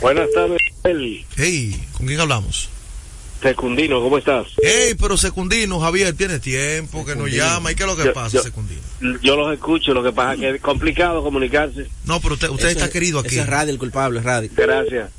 Buenas 0.00 0.30
tardes, 0.32 0.58
el 0.84 1.24
Hey, 1.36 1.80
¿con 1.96 2.06
quién 2.06 2.20
hablamos? 2.20 2.68
Secundino, 3.42 4.00
¿cómo 4.00 4.18
estás? 4.18 4.46
Hey, 4.62 4.94
pero 5.00 5.16
Secundino, 5.16 5.78
Javier, 5.80 6.12
tiene 6.14 6.38
tiempo 6.40 7.04
que 7.04 7.14
nos 7.14 7.30
llama. 7.30 7.70
¿Y 7.70 7.74
qué 7.76 7.84
es 7.84 7.88
lo 7.88 7.96
que 7.96 8.04
Yo- 8.06 8.12
pasa, 8.12 8.36
yo- 8.38 8.42
Secundino? 8.42 8.80
Yo 9.22 9.36
los 9.36 9.52
escucho, 9.52 9.92
lo 9.94 10.02
que 10.02 10.12
pasa 10.12 10.34
es 10.34 10.40
que 10.40 10.50
es 10.56 10.60
complicado 10.60 11.22
comunicarse. 11.22 11.86
No, 12.04 12.20
pero 12.20 12.34
usted, 12.34 12.48
usted 12.48 12.68
Ese- 12.70 12.78
está 12.80 12.90
querido 12.90 13.20
aquí. 13.20 13.28
Ese 13.28 13.40
es 13.42 13.46
Radio 13.46 13.72
el 13.72 13.78
culpable, 13.78 14.18
es 14.20 14.24
Radio. 14.24 14.50
Gracias. 14.54 15.10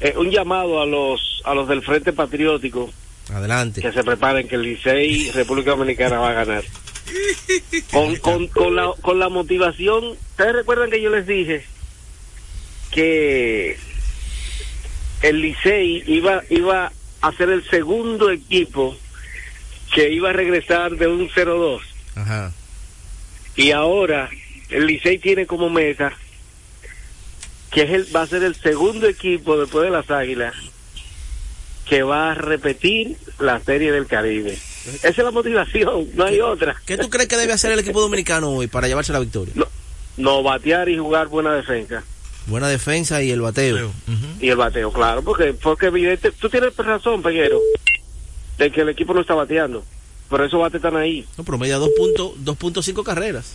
Eh, 0.00 0.14
un 0.16 0.30
llamado 0.30 0.80
a 0.80 0.86
los 0.86 1.42
a 1.44 1.54
los 1.54 1.68
del 1.68 1.80
Frente 1.82 2.12
Patriótico 2.12 2.90
Adelante. 3.32 3.80
que 3.80 3.92
se 3.92 4.02
preparen 4.02 4.46
que 4.48 4.56
el 4.56 4.62
Licey 4.62 5.30
República 5.30 5.70
Dominicana 5.70 6.18
va 6.18 6.30
a 6.30 6.44
ganar. 6.44 6.64
Con, 7.92 8.16
con, 8.16 8.48
con, 8.48 8.74
la, 8.74 8.90
con 9.00 9.18
la 9.20 9.28
motivación, 9.28 10.04
¿ustedes 10.30 10.52
recuerdan 10.54 10.90
que 10.90 11.00
yo 11.00 11.08
les 11.10 11.24
dije 11.26 11.64
que 12.90 13.78
el 15.22 15.40
Licey 15.40 16.04
iba 16.06 16.42
iba 16.50 16.92
a 17.20 17.32
ser 17.32 17.50
el 17.50 17.68
segundo 17.68 18.30
equipo 18.30 18.96
que 19.94 20.12
iba 20.12 20.30
a 20.30 20.32
regresar 20.32 20.96
de 20.96 21.06
un 21.06 21.28
0-2 21.28 21.80
Ajá. 22.16 22.52
y 23.56 23.70
ahora 23.70 24.28
el 24.68 24.86
Licey 24.86 25.18
tiene 25.18 25.46
como 25.46 25.70
meta 25.70 26.12
que 27.70 27.82
es 27.82 27.90
el, 27.90 28.16
va 28.16 28.22
a 28.22 28.26
ser 28.26 28.42
el 28.42 28.54
segundo 28.54 29.06
equipo 29.06 29.58
después 29.58 29.84
de 29.84 29.90
las 29.90 30.10
Águilas 30.10 30.54
que 31.86 32.02
va 32.02 32.32
a 32.32 32.34
repetir 32.34 33.16
la 33.38 33.60
Serie 33.60 33.92
del 33.92 34.06
Caribe. 34.06 34.52
Esa 34.52 35.08
es 35.08 35.18
la 35.18 35.30
motivación, 35.30 36.08
no 36.14 36.24
hay 36.24 36.40
otra. 36.40 36.74
¿Qué 36.84 36.96
tú 36.98 37.08
crees 37.08 37.28
que 37.28 37.36
debe 37.36 37.52
hacer 37.52 37.72
el 37.72 37.78
equipo 37.78 38.00
dominicano 38.00 38.50
hoy 38.50 38.66
para 38.66 38.88
llevarse 38.88 39.12
la 39.12 39.20
victoria? 39.20 39.54
No, 39.56 39.66
no 40.16 40.42
batear 40.42 40.88
y 40.88 40.98
jugar 40.98 41.28
buena 41.28 41.54
defensa. 41.54 42.02
Buena 42.46 42.68
defensa 42.68 43.22
y 43.22 43.30
el 43.30 43.40
bateo. 43.40 43.92
Y 44.40 44.48
el 44.48 44.56
bateo, 44.56 44.92
claro, 44.92 45.22
porque 45.22 45.52
porque 45.52 45.86
evidente, 45.86 46.30
tú 46.32 46.48
tienes 46.48 46.76
razón, 46.76 47.22
Peguero, 47.22 47.60
de 48.58 48.70
que 48.70 48.82
el 48.82 48.88
equipo 48.88 49.14
no 49.14 49.20
está 49.20 49.34
bateando. 49.34 49.84
Por 50.28 50.42
eso 50.42 50.58
bates 50.58 50.76
están 50.76 50.96
ahí. 50.96 51.24
No, 51.38 51.44
promedia 51.44 51.76
dos 51.76 51.90
punto- 51.96 52.34
2.5 52.44 53.02
carreras. 53.04 53.52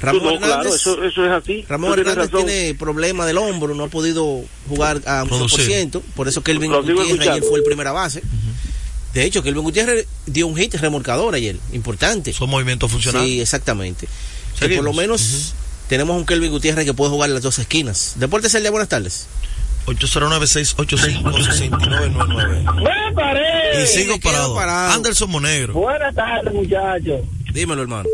Ramón 0.00 0.22
no, 0.24 0.30
Hernández, 0.32 0.54
claro, 0.56 0.74
eso, 0.74 1.04
eso 1.04 1.24
es 1.26 1.30
así. 1.30 1.64
Ramón 1.68 1.92
Hernández 1.98 2.30
razón. 2.32 2.44
tiene 2.46 2.74
problema 2.74 3.24
del 3.24 3.38
hombro, 3.38 3.72
no 3.74 3.84
ha 3.84 3.88
podido 3.88 4.42
jugar 4.68 5.00
a 5.06 5.22
un 5.22 5.28
Producir. 5.28 5.60
100%, 5.68 6.02
por 6.16 6.26
eso 6.26 6.42
Kelvin 6.42 6.72
Gutiérrez 6.72 7.20
ayer 7.20 7.42
fue 7.44 7.58
el 7.58 7.64
primera 7.64 7.92
base. 7.92 8.20
De 9.14 9.24
hecho, 9.24 9.42
Kelvin 9.44 9.62
Gutiérrez 9.62 10.06
dio 10.26 10.46
un 10.48 10.56
hit 10.56 10.74
remolcador 10.74 11.34
ayer, 11.36 11.56
importante. 11.72 12.32
Son 12.32 12.50
movimientos 12.50 12.90
funcionales. 12.90 13.28
Sí, 13.28 13.40
exactamente. 13.40 14.08
Que 14.58 14.70
por 14.76 14.84
lo 14.84 14.92
menos 14.92 15.54
tenemos 15.92 16.16
un 16.16 16.24
Kelvin 16.24 16.50
Gutiérrez 16.50 16.86
que 16.86 16.94
puede 16.94 17.10
jugar 17.10 17.28
las 17.28 17.42
dos 17.42 17.58
esquinas. 17.58 18.14
Deportes 18.16 18.54
el 18.54 18.62
día, 18.62 18.70
buenas 18.70 18.88
tardes. 18.88 19.26
809-685-6999. 19.84 22.74
¡Me 22.76 23.12
paré! 23.14 23.82
Y 23.82 23.86
sigo 23.86 24.18
parado. 24.18 24.54
parado. 24.54 24.94
Anderson 24.94 25.30
Monegro. 25.30 25.74
Buenas 25.74 26.14
tardes, 26.14 26.54
muchachos. 26.54 27.20
Dímelo, 27.52 27.82
hermano. 27.82 28.08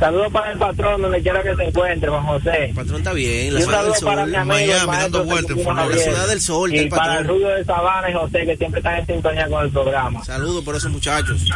Saludos 0.00 0.32
para 0.32 0.50
el 0.50 0.58
patrón 0.58 1.02
donde 1.02 1.22
quiera 1.22 1.40
que 1.44 1.54
se 1.54 1.66
encuentre, 1.66 2.10
Juan 2.10 2.24
José. 2.24 2.64
El 2.64 2.74
patrón 2.74 2.96
está 2.96 3.12
bien, 3.12 3.54
la 3.54 3.60
ciudad 3.60 3.84
del 3.84 3.94
sol. 3.94 4.18
amigo, 4.18 4.44
Miami, 4.44 4.96
dando 4.96 5.24
vueltas. 5.24 5.56
La 5.56 5.98
ciudad 5.98 6.26
del 6.26 6.40
sol, 6.40 6.74
Y 6.74 6.88
para 6.88 7.20
el. 7.20 7.28
Rubio 7.28 7.46
de 7.46 7.64
Sabana 7.64 8.10
y 8.10 8.14
José, 8.14 8.44
que 8.44 8.56
siempre 8.56 8.80
están 8.80 8.98
en 8.98 9.06
sintonía 9.06 9.48
con 9.48 9.64
el 9.64 9.70
programa. 9.70 10.24
Saludos 10.24 10.64
por 10.64 10.74
esos 10.74 10.90
muchachos. 10.90 11.48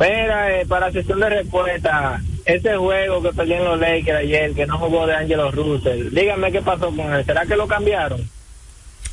Mira, 0.00 0.58
eh, 0.58 0.64
para 0.66 0.90
sesión 0.92 1.20
de 1.20 1.28
respuesta, 1.28 2.22
ese 2.46 2.76
juego 2.76 3.22
que 3.22 3.32
perdieron 3.32 3.64
los 3.66 3.80
Lakers 3.80 4.18
ayer, 4.18 4.54
que 4.54 4.66
no 4.66 4.78
jugó 4.78 5.06
de 5.06 5.16
Angelo 5.16 5.50
Russell, 5.50 6.10
díganme 6.10 6.52
qué 6.52 6.62
pasó 6.62 6.94
con 6.94 7.12
él. 7.12 7.24
¿Será 7.26 7.44
que 7.44 7.56
lo 7.56 7.66
cambiaron? 7.66 8.30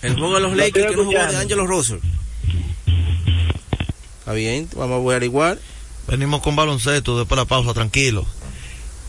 El 0.03 0.13
juego 0.13 0.35
de 0.35 0.41
los 0.41 0.51
Lo 0.51 0.57
Lakers 0.57 0.85
que 0.91 0.95
no 0.95 1.03
jugó 1.03 1.17
de. 1.17 1.37
Angelo 1.37 1.65
Russell. 1.65 1.99
Está 4.19 4.33
bien, 4.33 4.69
vamos 4.75 4.99
a 4.99 5.11
averiguar. 5.11 5.57
Venimos 6.07 6.41
con 6.41 6.55
baloncesto 6.55 7.17
después 7.17 7.37
de 7.37 7.43
la 7.43 7.45
pausa, 7.45 7.73
tranquilo. 7.73 8.25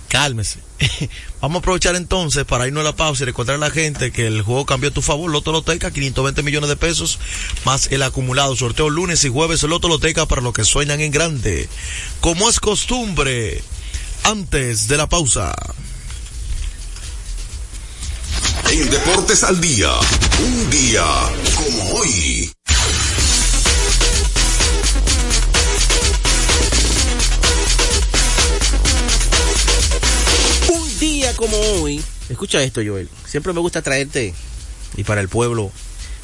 Cálmese. 0.09 0.61
Vamos 1.41 1.57
a 1.57 1.59
aprovechar 1.59 1.97
entonces 1.97 2.45
para 2.45 2.69
irnos 2.69 2.83
a 2.83 2.85
la 2.85 2.97
pausa 2.97 3.25
y 3.25 3.27
recordar 3.27 3.57
a 3.57 3.59
la 3.59 3.71
gente 3.71 4.13
que 4.13 4.29
el 4.29 4.43
juego 4.43 4.65
cambió 4.65 4.91
a 4.91 4.93
tu 4.93 5.03
favor. 5.03 5.29
Loto 5.29 5.51
Loteca, 5.51 5.91
520 5.91 6.43
millones 6.45 6.69
de 6.69 6.77
pesos, 6.77 7.19
más 7.65 7.91
el 7.91 8.03
acumulado. 8.03 8.55
Sorteo 8.55 8.91
lunes 8.91 9.25
y 9.25 9.29
jueves, 9.29 9.65
Loto 9.65 9.89
Loteca 9.89 10.27
para 10.27 10.41
los 10.41 10.55
que 10.55 10.65
sueñan 10.65 11.01
en 11.01 11.11
grande. 11.11 11.69
Como 12.21 12.49
es 12.49 12.61
costumbre, 12.61 13.61
antes 14.25 14.89
de 14.89 14.97
la 14.97 15.07
pausa. 15.07 15.55
En 18.71 18.91
Deportes 18.91 19.45
al 19.45 19.61
Día, 19.61 19.91
un 20.41 20.71
día 20.71 21.05
como 21.55 21.91
hoy. 21.91 22.51
Un 30.69 30.99
día 30.99 31.37
como 31.37 31.57
hoy, 31.57 32.03
escucha 32.31 32.63
esto, 32.63 32.81
Joel. 32.85 33.09
Siempre 33.27 33.53
me 33.53 33.61
gusta 33.61 33.83
traerte, 33.83 34.35
y 34.97 35.05
para 35.05 35.21
el 35.21 35.29
pueblo, 35.29 35.71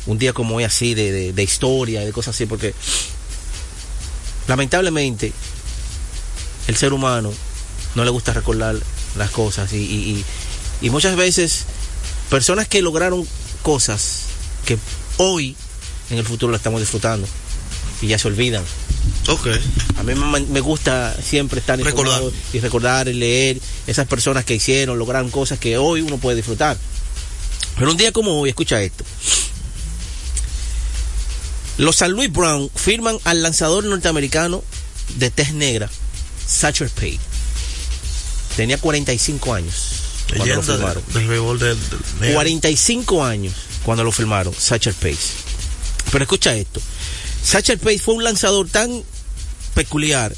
un 0.06 0.18
día 0.18 0.32
como 0.32 0.56
hoy 0.56 0.64
así, 0.64 0.94
de, 0.94 1.12
de, 1.12 1.32
de 1.34 1.42
historia, 1.42 2.00
de 2.00 2.12
cosas 2.12 2.34
así, 2.34 2.46
porque 2.46 2.74
lamentablemente 4.48 5.32
el 6.66 6.76
ser 6.76 6.94
humano 6.94 7.32
no 7.94 8.04
le 8.04 8.10
gusta 8.10 8.32
recordar 8.32 8.76
las 9.16 9.30
cosas 9.30 9.72
y, 9.72 9.76
y, 9.78 9.80
y- 10.10 10.24
y 10.82 10.90
muchas 10.90 11.14
veces 11.16 11.64
personas 12.30 12.66
que 12.68 12.80
lograron 12.82 13.26
cosas 13.62 14.22
que 14.64 14.78
hoy 15.18 15.54
en 16.10 16.18
el 16.18 16.24
futuro 16.24 16.50
la 16.50 16.56
estamos 16.56 16.80
disfrutando 16.80 17.26
y 18.00 18.06
ya 18.06 18.18
se 18.18 18.28
olvidan. 18.28 18.64
Ok. 19.28 19.48
A 19.98 20.02
mí 20.02 20.14
me, 20.14 20.60
gusta 20.60 21.14
siempre 21.22 21.60
estar 21.60 21.78
Recordar. 21.78 22.22
y 22.52 22.60
recordar 22.60 23.08
y 23.08 23.12
leer 23.14 23.60
esas 23.86 24.06
personas 24.06 24.44
que 24.44 24.54
hicieron, 24.54 24.98
lograron 24.98 25.30
cosas 25.30 25.58
que 25.58 25.76
hoy 25.76 26.00
uno 26.00 26.16
puede 26.18 26.36
disfrutar. 26.36 26.78
Pero 27.78 27.90
un 27.90 27.96
día 27.96 28.12
como 28.12 28.40
hoy, 28.40 28.48
escucha 28.50 28.80
esto. 28.80 29.04
Los 31.78 31.96
San 31.96 32.12
Luis 32.12 32.30
Brown 32.32 32.70
firman 32.74 33.18
al 33.24 33.42
lanzador 33.42 33.84
norteamericano 33.84 34.62
de 35.16 35.30
tez 35.30 35.52
negra, 35.54 35.88
Satcher 36.46 36.88
Paige. 36.90 37.18
Tenía 38.60 38.78
45 38.78 39.54
años 39.54 39.74
cuando 40.36 40.44
lo 40.54 40.62
firmaron. 40.62 41.02
del, 41.06 41.14
del 41.14 41.28
béisbol 41.28 41.58
del, 41.58 41.78
del- 42.20 42.34
45 42.34 43.24
años 43.24 43.54
cuando 43.84 44.04
lo 44.04 44.12
firmaron, 44.12 44.54
Satcher 44.54 44.94
Pace. 44.94 45.32
Pero 46.12 46.24
escucha 46.24 46.54
esto. 46.54 46.80
Satcher 47.42 47.78
Pace 47.78 47.98
fue 48.00 48.14
un 48.14 48.24
lanzador 48.24 48.68
tan 48.68 49.02
peculiar 49.74 50.34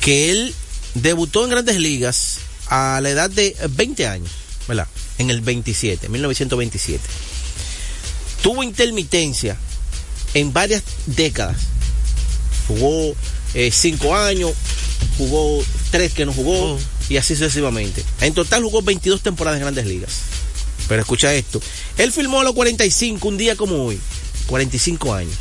que 0.00 0.30
él 0.30 0.54
debutó 0.94 1.44
en 1.44 1.50
grandes 1.50 1.76
ligas 1.78 2.36
a 2.68 3.00
la 3.02 3.10
edad 3.10 3.28
de 3.30 3.56
20 3.70 4.06
años, 4.06 4.30
¿verdad? 4.68 4.86
En 5.18 5.30
el 5.30 5.40
27, 5.40 6.08
1927. 6.08 7.02
Tuvo 8.42 8.62
intermitencia 8.62 9.56
en 10.34 10.52
varias 10.52 10.82
décadas. 11.06 11.56
Jugó 12.68 13.14
5 13.70 14.16
años, 14.16 14.52
jugó 15.18 15.62
3 15.90 16.12
que 16.12 16.26
no 16.26 16.32
jugó 16.32 16.74
Oh. 16.74 16.78
Y 17.08 17.16
así 17.16 17.34
sucesivamente. 17.34 18.04
En 18.20 18.34
total 18.34 18.62
jugó 18.62 18.82
22 18.82 19.22
temporadas 19.22 19.58
en 19.58 19.62
grandes 19.62 19.86
ligas. 19.86 20.12
Pero 20.88 21.00
escucha 21.00 21.34
esto. 21.34 21.60
Él 21.98 22.12
filmó 22.12 22.40
a 22.40 22.44
los 22.44 22.54
45, 22.54 23.28
un 23.28 23.38
día 23.38 23.56
como 23.56 23.84
hoy. 23.84 23.98
45 24.46 25.14
años. 25.14 25.34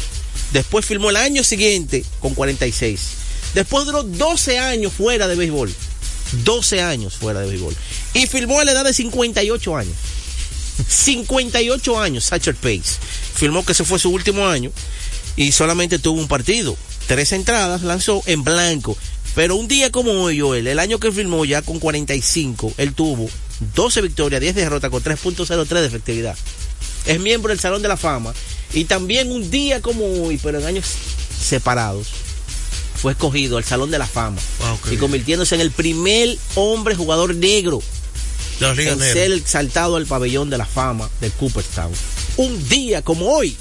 Después 0.52 0.86
filmó 0.86 1.10
el 1.10 1.18
año 1.18 1.44
siguiente 1.44 2.06
con 2.20 2.34
46. 2.34 3.00
Después 3.54 3.86
duró 3.86 4.04
12 4.04 4.60
años 4.60 4.94
fuera 4.94 5.28
de 5.28 5.36
béisbol. 5.36 5.74
12 6.44 6.82
años 6.82 7.16
fuera 7.16 7.42
de 7.42 7.48
béisbol. 7.48 7.76
Y 8.14 8.28
filmó 8.28 8.60
a 8.60 8.66
la 8.66 8.72
edad 8.72 8.86
de 8.86 8.94
58 8.94 9.76
años. 9.78 9.96
58 10.88 12.00
años, 12.00 12.24
Satcher 12.26 12.56
Pace. 12.56 12.98
Filmó 13.36 13.66
que 13.66 13.74
ese 13.74 13.84
fue 13.84 14.00
su 14.00 14.10
último 14.10 14.48
año 14.48 14.72
y 15.36 15.52
solamente 15.52 16.00
tuvo 16.00 16.20
un 16.20 16.28
partido. 16.28 16.76
Tres 17.08 17.32
entradas 17.34 17.82
lanzó 17.84 18.24
en 18.26 18.44
blanco. 18.44 18.98
Pero 19.36 19.56
un 19.56 19.68
día 19.68 19.92
como 19.92 20.12
hoy, 20.12 20.40
Joel, 20.40 20.68
el 20.68 20.80
año 20.80 21.00
que 21.00 21.12
filmó 21.12 21.44
ya 21.46 21.62
con 21.62 21.80
45, 21.80 22.74
él 22.78 22.94
tuvo 22.94 23.30
12 23.76 24.02
victorias, 24.02 24.42
10 24.42 24.56
derrotas 24.56 24.92
con 24.92 25.04
3.03 25.04 25.66
de 25.66 25.86
efectividad. 25.86 26.38
Es 27.06 27.20
miembro 27.20 27.50
del 27.50 27.60
Salón 27.60 27.82
de 27.82 27.88
la 27.88 27.98
Fama. 27.98 28.34
Y 28.74 28.86
también 28.86 29.32
un 29.32 29.50
día 29.50 29.82
como 29.82 30.06
hoy, 30.24 30.40
pero 30.42 30.60
en 30.60 30.66
años 30.66 30.86
separados, 31.40 32.08
fue 32.96 33.12
escogido 33.14 33.58
al 33.58 33.64
Salón 33.64 33.92
de 33.92 34.00
la 34.00 34.08
Fama. 34.08 34.40
Wow, 34.60 34.80
y 34.86 34.90
bien. 34.90 35.00
convirtiéndose 35.00 35.56
en 35.56 35.62
el 35.62 35.72
primer 35.72 36.38
hombre 36.56 36.96
jugador 36.96 37.36
negro 37.36 37.82
en 38.62 39.00
ser 39.00 39.32
exaltado 39.34 39.96
al 39.96 40.06
pabellón 40.06 40.50
de 40.50 40.58
la 40.58 40.66
fama 40.66 41.10
de 41.22 41.30
Cooperstown. 41.32 41.92
Un 42.38 42.70
día 42.70 43.02
como 43.02 43.28
hoy, 43.28 43.58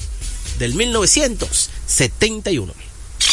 del 0.58 0.74
1971. 0.74 2.72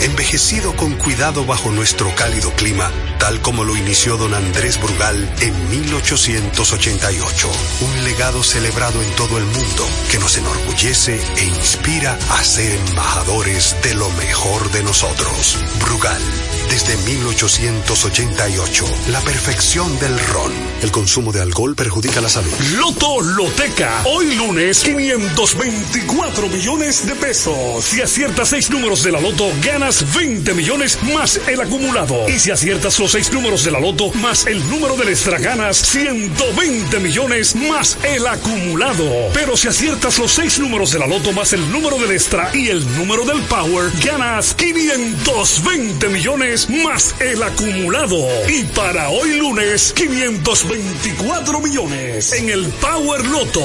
envejecido 0.00 0.74
con 0.76 0.94
cuidado 0.94 1.44
bajo 1.44 1.70
nuestro 1.70 2.14
cálido 2.14 2.52
clima, 2.52 2.90
tal 3.18 3.40
como 3.40 3.64
lo 3.64 3.76
inició 3.76 4.16
don 4.16 4.34
Andrés 4.34 4.80
Brugal 4.80 5.28
en 5.40 5.70
1888. 5.70 7.50
Un 7.80 8.04
legado 8.04 8.42
celebrado 8.42 9.02
en 9.02 9.10
todo 9.16 9.38
el 9.38 9.44
mundo 9.44 9.88
que 10.10 10.18
nos 10.18 10.36
enorgullece 10.36 11.20
e 11.36 11.44
inspira 11.44 12.18
a 12.30 12.44
ser 12.44 12.72
embajadores 12.88 13.76
de 13.82 13.94
lo 13.94 14.08
mejor 14.10 14.70
de 14.70 14.82
nosotros. 14.82 15.58
Brugal, 15.80 16.22
desde 16.70 16.96
1888, 16.96 18.84
la 19.10 19.20
perfección 19.20 19.98
del 19.98 20.18
ron. 20.18 20.52
El 20.82 20.90
consumo 20.90 21.32
de 21.32 21.42
alcohol 21.42 21.74
perjudica 21.74 22.20
la 22.20 22.28
salud. 22.28 22.52
Loto 22.76 23.20
Loteca. 23.20 24.02
Hoy 24.04 24.34
lunes, 24.36 24.82
524 24.82 26.48
millones 26.48 27.06
de 27.06 27.14
pesos. 27.14 27.84
Si 27.84 28.00
aciertas 28.00 28.48
seis 28.48 28.70
números 28.70 29.02
de 29.02 29.12
la 29.12 29.20
Loto, 29.20 29.50
ganas 29.88 30.14
20 30.14 30.52
millones 30.52 30.98
más 31.14 31.40
el 31.48 31.62
acumulado. 31.62 32.28
Y 32.28 32.38
si 32.38 32.50
aciertas 32.50 32.98
los 32.98 33.12
seis 33.12 33.32
números 33.32 33.64
de 33.64 33.70
la 33.70 33.80
Loto 33.80 34.12
más 34.12 34.46
el 34.46 34.58
número 34.68 34.96
del 34.96 35.08
extra, 35.08 35.38
ganas 35.38 35.78
120 35.78 37.00
millones 37.00 37.56
más 37.56 37.96
el 38.04 38.26
acumulado. 38.26 39.30
Pero 39.32 39.56
si 39.56 39.68
aciertas 39.68 40.18
los 40.18 40.30
seis 40.30 40.58
números 40.58 40.92
de 40.92 40.98
la 40.98 41.06
Loto 41.06 41.32
más 41.32 41.54
el 41.54 41.72
número 41.72 41.96
del 41.96 42.10
extra 42.10 42.50
y 42.54 42.68
el 42.68 42.84
número 42.98 43.24
del 43.24 43.40
Power, 43.44 43.90
ganas 44.04 44.52
520 44.52 46.06
millones 46.10 46.68
más 46.68 47.14
el 47.20 47.42
acumulado. 47.42 48.28
Y 48.46 48.64
para 48.64 49.08
hoy 49.08 49.38
lunes, 49.38 49.94
524 49.94 51.60
millones 51.60 52.34
en 52.34 52.50
el 52.50 52.66
Power 52.66 53.24
Loto. 53.24 53.64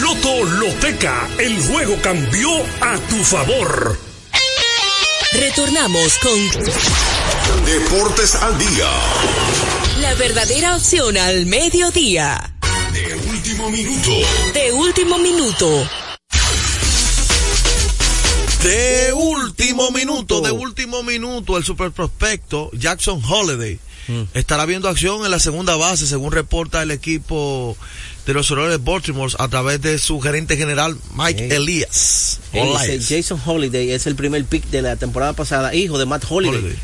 Loto 0.00 0.44
Loteca, 0.44 1.28
el 1.38 1.60
juego 1.60 1.96
cambió 2.00 2.48
a 2.80 2.96
tu 3.10 3.16
favor. 3.22 4.07
Retornamos 5.38 6.18
con 6.18 7.64
Deportes 7.64 8.34
al 8.34 8.58
día. 8.58 8.90
la 10.00 10.14
verdadera 10.14 10.74
opción 10.74 11.16
al 11.16 11.46
mediodía. 11.46 12.54
De 12.92 13.14
último 13.30 13.70
minuto. 13.70 14.10
De 14.52 14.72
último 14.72 15.18
minuto. 15.18 15.88
De 18.64 19.12
último 19.12 19.90
minuto, 19.92 20.40
de 20.40 20.50
último 20.50 21.04
minuto, 21.04 21.56
el 21.56 21.62
super 21.64 21.92
prospecto 21.92 22.70
Jackson 22.72 23.22
Holiday 23.24 23.78
estará 24.34 24.64
viendo 24.66 24.88
acción 24.88 25.24
en 25.24 25.30
la 25.30 25.38
segunda 25.38 25.76
base, 25.76 26.06
según 26.06 26.32
reporta 26.32 26.82
el 26.82 26.90
equipo 26.90 27.76
de 28.28 28.34
los 28.34 28.50
Orioles 28.50 28.72
de 28.72 28.84
Baltimore 28.84 29.32
a 29.38 29.48
través 29.48 29.80
de 29.80 29.98
su 29.98 30.20
gerente 30.20 30.58
general 30.58 30.98
Mike 31.16 31.48
Hey. 31.48 31.56
Elias. 31.56 32.40
Elias. 32.52 33.06
Jason 33.08 33.40
Holiday 33.42 33.90
es 33.92 34.06
el 34.06 34.16
primer 34.16 34.44
pick 34.44 34.66
de 34.66 34.82
la 34.82 34.96
temporada 34.96 35.32
pasada, 35.32 35.74
hijo 35.74 35.96
de 35.98 36.04
Matt 36.04 36.24
Holiday. 36.28 36.76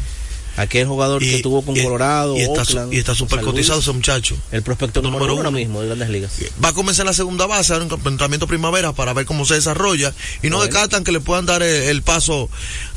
Aquel 0.57 0.87
jugador 0.87 1.21
que 1.21 1.41
tuvo 1.43 1.61
con 1.63 1.75
Colorado, 1.77 2.35
y 2.37 2.41
está, 2.41 2.63
Oakland, 2.63 2.95
y 2.95 2.99
está 2.99 3.13
Luis. 3.13 3.43
cotizado 3.45 3.81
ese 3.81 3.93
muchacho. 3.93 4.39
El 4.53 4.63
prospecto 4.63 5.03
número, 5.03 5.27
Número 5.27 5.41
uno 5.51 5.51
mismo 5.51 5.83
de 5.83 5.89
Grandes 5.89 6.09
Ligas. 6.09 6.33
Va 6.65 6.69
a 6.69 6.73
comenzar 6.73 7.03
en 7.03 7.09
la 7.09 7.13
segunda 7.13 7.45
base, 7.45 7.75
ahora 7.75 7.85
en 7.85 7.91
entrenamiento 7.93 8.47
primavera 8.47 8.95
para 8.95 9.13
ver 9.13 9.27
cómo 9.27 9.45
se 9.45 9.53
desarrolla 9.55 10.15
y 10.43 10.49
no 10.49 10.57
Bueno. 10.57 10.73
descartan 10.73 11.05
que 11.05 11.13
le 11.13 11.21
puedan 11.21 11.45
dar 11.45 11.63
el, 11.63 11.83
el 11.83 12.01
paso 12.03 12.49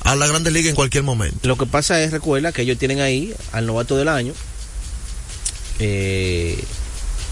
a 0.04 0.16
la 0.16 0.26
Grandes 0.26 0.54
Ligas 0.54 0.70
en 0.70 0.76
cualquier 0.76 1.04
momento. 1.04 1.46
Lo 1.46 1.58
que 1.58 1.66
pasa 1.66 2.02
es, 2.02 2.12
recuerda 2.12 2.54
que 2.54 2.62
ellos 2.62 2.78
tienen 2.78 3.02
ahí 3.02 3.34
al 3.52 3.66
novato 3.66 3.98
del 3.98 4.08
año, 4.08 4.34
eh, 5.80 6.64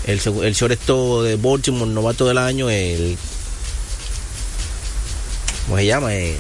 el, 0.06 0.22
el 0.44 0.54
shortstop 0.54 1.24
de 1.24 1.36
Baltimore, 1.36 1.90
novato 1.90 2.28
del 2.28 2.38
año, 2.38 2.70
el. 2.70 3.18
¿Cómo 5.66 5.78
se 5.78 5.86
llama? 5.86 6.16
Eh, 6.16 6.38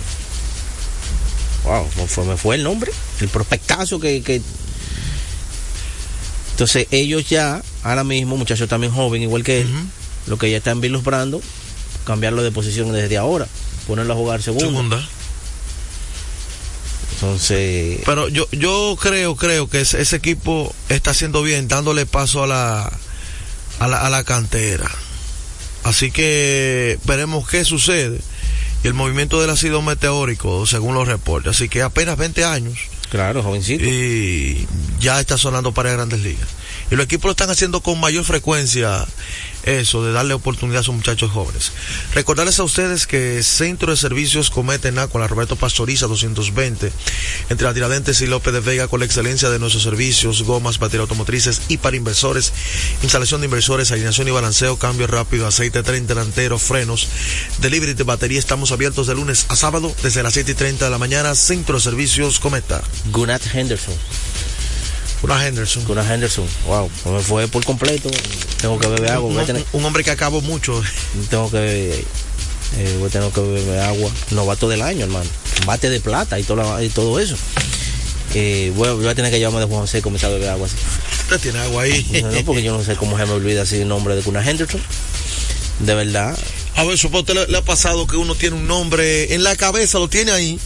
wow, 1.63 1.87
¿cómo 1.95 2.07
fue, 2.07 2.25
me 2.25 2.37
fue 2.37 2.55
el 2.55 2.63
nombre. 2.63 2.91
El 3.19 3.27
prospectazo 3.27 3.99
que, 3.99 4.21
que. 4.21 4.41
Entonces, 6.51 6.87
ellos 6.91 7.27
ya, 7.27 7.61
ahora 7.83 8.03
mismo, 8.03 8.37
muchachos 8.37 8.69
también 8.69 8.93
joven, 8.93 9.23
igual 9.23 9.43
que 9.43 9.61
él, 9.61 9.67
lo 10.27 10.37
que 10.37 10.49
ya 10.49 10.57
están 10.57 10.79
vislumbrando, 10.79 11.41
cambiarlo 12.05 12.43
de 12.43 12.51
posición 12.51 12.93
desde 12.93 13.17
ahora, 13.17 13.47
ponerlo 13.87 14.13
a 14.13 14.15
jugar 14.15 14.41
segunda. 14.41 14.67
Segunda. 14.67 15.09
Entonces. 17.15 18.01
Pero 18.05 18.29
yo, 18.29 18.47
yo 18.51 18.95
creo, 19.01 19.35
creo 19.35 19.67
que 19.67 19.81
ese, 19.81 20.01
ese 20.01 20.15
equipo 20.17 20.73
está 20.87 21.11
haciendo 21.11 21.41
bien, 21.41 21.67
dándole 21.67 22.05
paso 22.05 22.43
a 22.43 22.47
la, 22.47 22.99
a 23.79 23.87
la, 23.87 24.05
a 24.05 24.09
la 24.09 24.23
cantera. 24.23 24.89
Así 25.83 26.11
que 26.11 26.97
veremos 27.05 27.47
qué 27.47 27.63
sucede. 27.63 28.19
Y 28.83 28.87
el 28.87 28.93
movimiento 28.93 29.39
de 29.39 29.45
él 29.45 29.51
ha 29.51 29.55
sido 29.55 29.81
meteórico, 29.81 30.65
según 30.65 30.93
los 30.95 31.07
reportes. 31.07 31.51
Así 31.51 31.69
que 31.69 31.81
apenas 31.81 32.17
20 32.17 32.43
años. 32.45 32.77
Claro, 33.09 33.43
jovencito. 33.43 33.83
Y 33.83 34.67
ya 34.99 35.19
está 35.19 35.37
sonando 35.37 35.73
para 35.73 35.91
grandes 35.91 36.21
ligas. 36.21 36.47
Y 36.91 36.95
los 36.95 37.05
equipos 37.05 37.25
lo 37.25 37.31
están 37.31 37.49
haciendo 37.49 37.81
con 37.81 37.99
mayor 37.99 38.23
frecuencia 38.23 39.05
eso, 39.65 40.03
de 40.03 40.11
darle 40.11 40.33
oportunidad 40.33 40.79
a 40.79 40.81
esos 40.81 40.95
muchachos 40.95 41.31
jóvenes. 41.31 41.71
Recordarles 42.13 42.59
a 42.59 42.63
ustedes 42.63 43.07
que 43.07 43.41
Centro 43.43 43.91
de 43.91 43.97
Servicios 43.97 44.49
Cometa 44.49 44.87
en 44.87 44.95
con 45.07 45.21
la 45.21 45.27
Roberto 45.27 45.55
Pastoriza 45.55 46.07
220, 46.07 46.91
entre 47.49 47.67
la 47.67 47.73
Tiradentes 47.73 48.21
y 48.21 48.27
López 48.27 48.53
de 48.53 48.59
Vega, 48.61 48.87
con 48.87 48.99
la 48.99 49.05
excelencia 49.05 49.49
de 49.49 49.59
nuestros 49.59 49.83
servicios, 49.83 50.43
gomas, 50.43 50.79
baterías 50.79 51.01
automotrices 51.01 51.63
y 51.67 51.77
para 51.77 51.97
inversores, 51.97 52.53
instalación 53.01 53.41
de 53.41 53.45
inversores, 53.45 53.91
alineación 53.91 54.27
y 54.27 54.31
balanceo, 54.31 54.77
cambio 54.77 55.07
rápido, 55.07 55.47
aceite 55.47 55.83
tren 55.83 56.07
delantero, 56.07 56.57
frenos, 56.57 57.07
delivery 57.59 57.93
de 57.93 58.03
batería. 58.03 58.39
Estamos 58.39 58.71
abiertos 58.71 59.07
de 59.07 59.15
lunes 59.15 59.45
a 59.49 59.55
sábado 59.55 59.93
desde 60.03 60.23
las 60.23 60.33
7 60.33 60.51
y 60.51 60.55
30 60.55 60.85
de 60.85 60.91
la 60.91 60.97
mañana. 60.97 61.35
Centro 61.35 61.75
de 61.75 61.81
Servicios 61.81 62.39
Cometa. 62.39 62.81
Gunnar 63.11 63.41
Henderson. 63.53 63.95
Gunnar 65.25 65.47
Henderson. 65.47 65.83
Gunnar 65.85 66.11
Henderson. 66.11 66.45
Wow, 66.67 66.89
me 67.05 67.19
fue 67.21 67.47
por 67.47 67.63
completo. 67.65 68.09
Tengo 68.61 68.77
que 68.79 68.87
beber 68.87 69.11
agua. 69.11 69.29
Un, 69.31 69.45
tener, 69.45 69.65
hombre 69.73 70.03
que 70.03 70.11
acabó 70.11 70.41
mucho. 70.41 70.81
tengo 71.29 71.49
que 71.49 72.05
eh, 72.77 72.95
voy 72.99 73.07
a 73.07 73.11
tener 73.11 73.31
que 73.31 73.41
beber 73.41 73.79
agua. 73.79 74.11
Novato 74.31 74.69
del 74.69 74.81
año, 74.81 75.05
hermano. 75.05 75.29
Bate 75.65 75.89
de 75.89 75.99
plata 75.99 76.39
y 76.39 76.43
todo, 76.43 76.81
y 76.81 76.89
todo 76.89 77.19
eso. 77.19 77.35
Eh, 78.33 78.71
voy, 78.75 78.89
a- 78.89 78.93
voy 78.93 79.07
a 79.07 79.15
tener 79.15 79.31
que 79.31 79.39
llamarme 79.39 79.61
de 79.61 79.67
Juan 79.67 79.81
José 79.81 79.99
y 79.99 80.01
comenzar 80.01 80.29
a 80.29 80.33
beber 80.33 80.49
agua 80.49 80.67
así. 80.67 80.75
Usted 81.23 81.39
tiene 81.39 81.59
agua 81.59 81.83
ahí. 81.83 82.05
No, 82.21 82.31
no, 82.31 82.45
porque 82.45 82.61
yo 82.61 82.77
no 82.77 82.83
sé 82.83 82.95
cómo 82.95 83.17
se 83.17 83.25
me 83.25 83.31
olvida 83.31 83.63
así 83.63 83.77
el 83.77 83.87
nombre 83.87 84.15
de 84.15 84.21
Gunnar 84.21 84.47
Henderson. 84.47 84.81
De 85.79 85.93
verdad. 85.95 86.37
A 86.75 86.83
ver, 86.83 86.97
supongo 86.97 87.25
que 87.25 87.33
le, 87.33 87.47
le 87.47 87.57
ha 87.57 87.61
pasado 87.63 88.05
que 88.05 88.17
uno 88.17 88.35
tiene 88.35 88.57
un 88.57 88.67
nombre 88.67 89.33
en 89.33 89.43
la 89.43 89.55
cabeza, 89.55 89.97
lo 89.97 90.07
tiene 90.09 90.31
ahí 90.31 90.59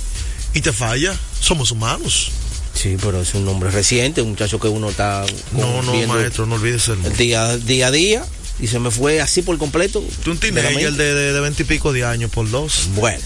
y 0.53 0.61
te 0.61 0.73
falla. 0.73 1.15
Somos 1.39 1.71
humanos. 1.71 2.31
Sí, 2.79 2.95
pero 3.01 3.21
es 3.21 3.33
un 3.33 3.43
nombre 3.43 3.69
reciente, 3.71 4.21
un 4.21 4.29
muchacho 4.29 4.57
que 4.57 4.69
uno 4.69 4.89
está 4.89 5.25
No, 5.51 5.81
no, 5.81 6.07
maestro, 6.07 6.45
no 6.45 6.55
olvides 6.55 6.87
el 6.87 7.01
nombre. 7.01 7.17
día, 7.17 7.57
día 7.57 7.87
a 7.87 7.91
día 7.91 8.25
y 8.57 8.67
se 8.67 8.79
me 8.79 8.89
fue 8.89 9.19
así 9.19 9.41
por 9.41 9.57
completo. 9.57 10.01
Tú 10.23 10.31
un 10.31 10.37
teenager 10.37 10.93
de, 10.93 11.13
de, 11.13 11.33
de 11.33 11.39
20 11.41 11.63
y 11.63 11.65
pico 11.65 11.91
de 11.91 12.05
años 12.05 12.31
por 12.31 12.49
dos. 12.49 12.87
Bueno. 12.95 13.21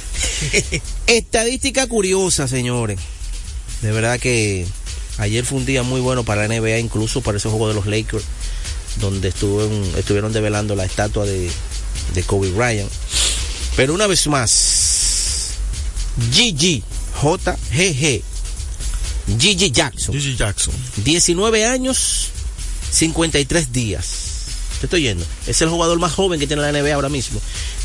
Estadística 1.08 1.86
curiosa, 1.86 2.48
señores. 2.48 3.00
De 3.84 3.92
verdad 3.92 4.20
que 4.20 4.66
ayer 5.20 5.46
fue 5.46 5.60
un 5.60 5.66
día 5.68 5.84
muy 5.84 6.02
bueno 6.02 6.24
para 6.24 6.48
la 6.48 6.60
NBA, 6.60 6.80
incluso 6.80 7.22
para 7.22 7.38
ese 7.38 7.48
juego 7.48 7.68
de 7.68 7.76
los 7.76 7.86
Lakers, 7.86 8.24
donde 9.02 9.28
estuvieron, 9.28 9.84
estuvieron 9.98 10.34
develando 10.34 10.76
la 10.76 10.86
estatua 10.86 11.26
de, 11.26 11.52
de 12.16 12.24
Kobe 12.24 12.50
Bryant. 12.50 12.92
Pero 13.76 13.94
una 13.94 14.08
vez 14.08 14.26
más, 14.26 15.50
GG, 16.32 16.82
JGG, 17.22 18.24
GG 19.28 19.72
Jackson. 19.72 20.14
Gigi 20.14 20.36
Jackson. 20.36 20.74
19 21.04 21.66
años, 21.66 22.30
53 22.92 23.72
días. 23.72 24.06
Te 24.80 24.88
estoy 24.88 25.04
yendo. 25.04 25.26
Es 25.48 25.62
el 25.62 25.70
jugador 25.70 25.98
más 26.00 26.12
joven 26.12 26.40
que 26.40 26.48
tiene 26.48 26.62
la 26.62 26.72
NBA 26.72 26.94
ahora 26.94 27.10
mismo. 27.10 27.40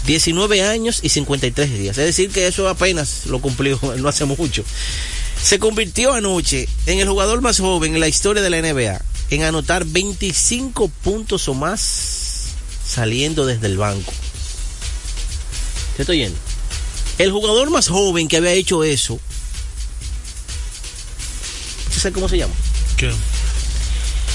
19 0.07 0.63
años 0.65 1.01
y 1.03 1.11
53 1.11 1.79
días. 1.79 1.99
Es 1.99 2.07
decir, 2.07 2.31
que 2.31 2.47
eso 2.47 2.69
apenas 2.69 3.27
lo 3.27 3.41
cumplió 3.41 3.79
no 3.99 4.09
hace 4.09 4.25
mucho. 4.25 4.65
Se 5.41 5.59
convirtió 5.61 6.13
anoche 6.13 6.69
en 6.87 6.99
el 6.99 7.09
jugador 7.09 7.41
más 7.41 7.61
joven 7.61 7.95
en 7.95 8.01
la 8.01 8.09
historia 8.09 8.43
de 8.43 8.51
la 8.51 8.61
NBA 8.61 9.01
en 9.31 9.43
anotar 9.43 9.85
25 9.85 10.89
puntos 10.89 11.49
o 11.49 11.55
más 11.55 12.49
saliendo 12.85 13.47
desde 13.47 13.67
el 13.67 13.77
banco. 13.79 14.13
Te 15.97 16.03
estoy 16.03 16.19
yendo. 16.19 16.39
El 17.19 17.31
jugador 17.31 17.71
más 17.71 17.89
joven 17.89 18.29
que 18.29 18.39
había 18.39 18.53
hecho 18.53 18.85
eso. 18.85 19.21
¿Usted 22.09 22.13
sabe 22.13 22.15
cómo 22.15 22.29
se 22.29 22.39
llama? 22.39 22.55
¿Qué? 22.97 23.11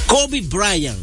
Kobe 0.05 0.41
Bryant. 0.41 0.99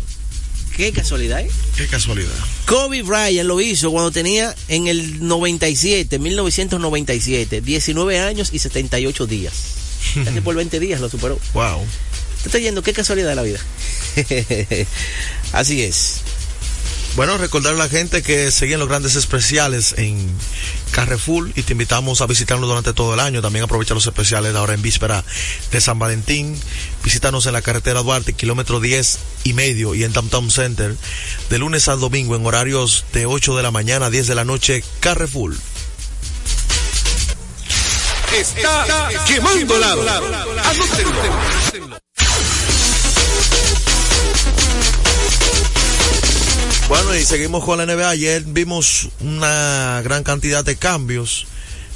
Qué 0.76 0.92
casualidad, 0.92 1.40
¿eh? 1.40 1.50
Qué 1.76 1.88
casualidad. 1.88 2.30
Kobe 2.64 3.02
Bryant 3.02 3.48
lo 3.48 3.60
hizo 3.60 3.90
cuando 3.90 4.12
tenía 4.12 4.54
en 4.68 4.86
el 4.86 5.26
97, 5.26 6.20
1997, 6.20 7.60
19 7.60 8.20
años 8.20 8.50
y 8.52 8.60
78 8.60 9.26
días. 9.26 9.52
Casi 10.24 10.40
por 10.42 10.54
20 10.54 10.78
días 10.78 11.00
lo 11.00 11.10
superó. 11.10 11.40
Wow. 11.54 11.84
Te 12.42 12.48
está 12.48 12.58
yendo, 12.60 12.82
qué 12.84 12.92
casualidad 12.92 13.30
de 13.30 13.34
la 13.34 13.42
vida. 13.42 13.58
Así 15.52 15.82
es. 15.82 16.20
Bueno, 17.16 17.36
recordar 17.36 17.74
a 17.74 17.76
la 17.76 17.88
gente 17.88 18.22
que 18.22 18.50
siguen 18.50 18.78
los 18.78 18.88
grandes 18.88 19.16
especiales 19.16 19.94
en 19.98 20.30
Carrefour 20.92 21.50
y 21.54 21.62
te 21.62 21.72
invitamos 21.72 22.20
a 22.20 22.26
visitarnos 22.26 22.68
durante 22.68 22.92
todo 22.92 23.14
el 23.14 23.20
año. 23.20 23.42
También 23.42 23.64
aprovecha 23.64 23.94
los 23.94 24.06
especiales 24.06 24.54
ahora 24.54 24.74
en 24.74 24.82
víspera 24.82 25.24
de 25.72 25.80
San 25.80 25.98
Valentín. 25.98 26.56
Visítanos 27.04 27.46
en 27.46 27.52
la 27.52 27.62
carretera 27.62 28.02
Duarte, 28.02 28.32
kilómetro 28.32 28.80
10 28.80 29.18
y 29.44 29.52
medio 29.54 29.94
y 29.94 30.04
en 30.04 30.12
Downtown 30.12 30.50
Center 30.50 30.96
de 31.50 31.58
lunes 31.58 31.88
al 31.88 32.00
domingo 32.00 32.36
en 32.36 32.46
horarios 32.46 33.04
de 33.12 33.26
8 33.26 33.56
de 33.56 33.62
la 33.62 33.70
mañana 33.70 34.06
a 34.06 34.10
10 34.10 34.28
de 34.28 34.34
la 34.34 34.44
noche. 34.44 34.84
Carrefour. 35.00 35.54
Está, 38.32 39.08
quemando 39.26 39.78
lado. 39.78 40.04
Bueno, 46.90 47.14
y 47.14 47.24
seguimos 47.24 47.64
con 47.64 47.78
la 47.78 47.86
NBA. 47.86 48.10
Ayer 48.10 48.42
vimos 48.44 49.08
una 49.20 50.00
gran 50.02 50.24
cantidad 50.24 50.64
de 50.64 50.74
cambios, 50.76 51.46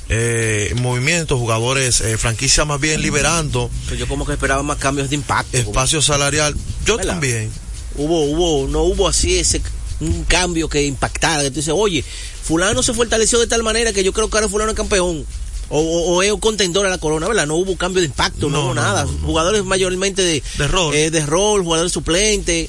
eh, 0.08 0.72
movimientos, 0.80 1.36
jugadores, 1.38 2.00
eh, 2.00 2.16
franquicia 2.16 2.64
más 2.64 2.80
bien 2.80 3.02
liberando. 3.02 3.68
Pero 3.86 3.96
yo 3.96 4.06
como 4.08 4.24
que 4.24 4.34
esperaba 4.34 4.62
más 4.62 4.78
cambios 4.78 5.10
de 5.10 5.16
impacto. 5.16 5.56
Espacio 5.58 6.00
salarial. 6.00 6.54
Yo 6.86 6.96
también. 6.98 7.50
Hubo, 7.96 8.22
hubo, 8.24 8.68
no 8.68 8.82
hubo 8.84 9.08
así 9.08 9.36
ese 9.36 9.60
un 10.00 10.24
cambio 10.24 10.68
que 10.68 10.84
impactara, 10.84 11.42
que 11.42 11.50
tú 11.50 11.56
dices, 11.56 11.74
oye, 11.76 12.04
fulano 12.44 12.82
se 12.82 12.94
fortaleció 12.94 13.38
de 13.40 13.46
tal 13.48 13.62
manera 13.64 13.92
que 13.92 14.02
yo 14.04 14.12
creo 14.12 14.28
que 14.30 14.36
ahora 14.36 14.48
fulano 14.48 14.70
es 14.70 14.76
campeón. 14.76 15.26
O, 15.70 15.78
o- 15.80 16.14
o 16.16 16.22
es 16.22 16.30
un 16.30 16.40
contendor 16.40 16.86
a 16.86 16.90
la 16.90 16.98
corona, 16.98 17.26
¿verdad? 17.26 17.46
No 17.46 17.56
hubo 17.56 17.76
cambio 17.76 18.00
de 18.00 18.06
impacto, 18.06 18.48
no, 18.50 18.58
No, 18.58 18.64
hubo 18.66 18.74
no, 18.74 18.82
nada. 18.82 19.04
no. 19.04 19.26
Jugadores 19.26 19.64
mayormente 19.64 20.22
de, 20.22 20.42
De 20.58 20.68
rol. 20.68 20.94
eh, 20.94 21.10
de 21.10 21.24
rol, 21.26 21.62
jugadores 21.64 21.90
suplentes. 21.90 22.68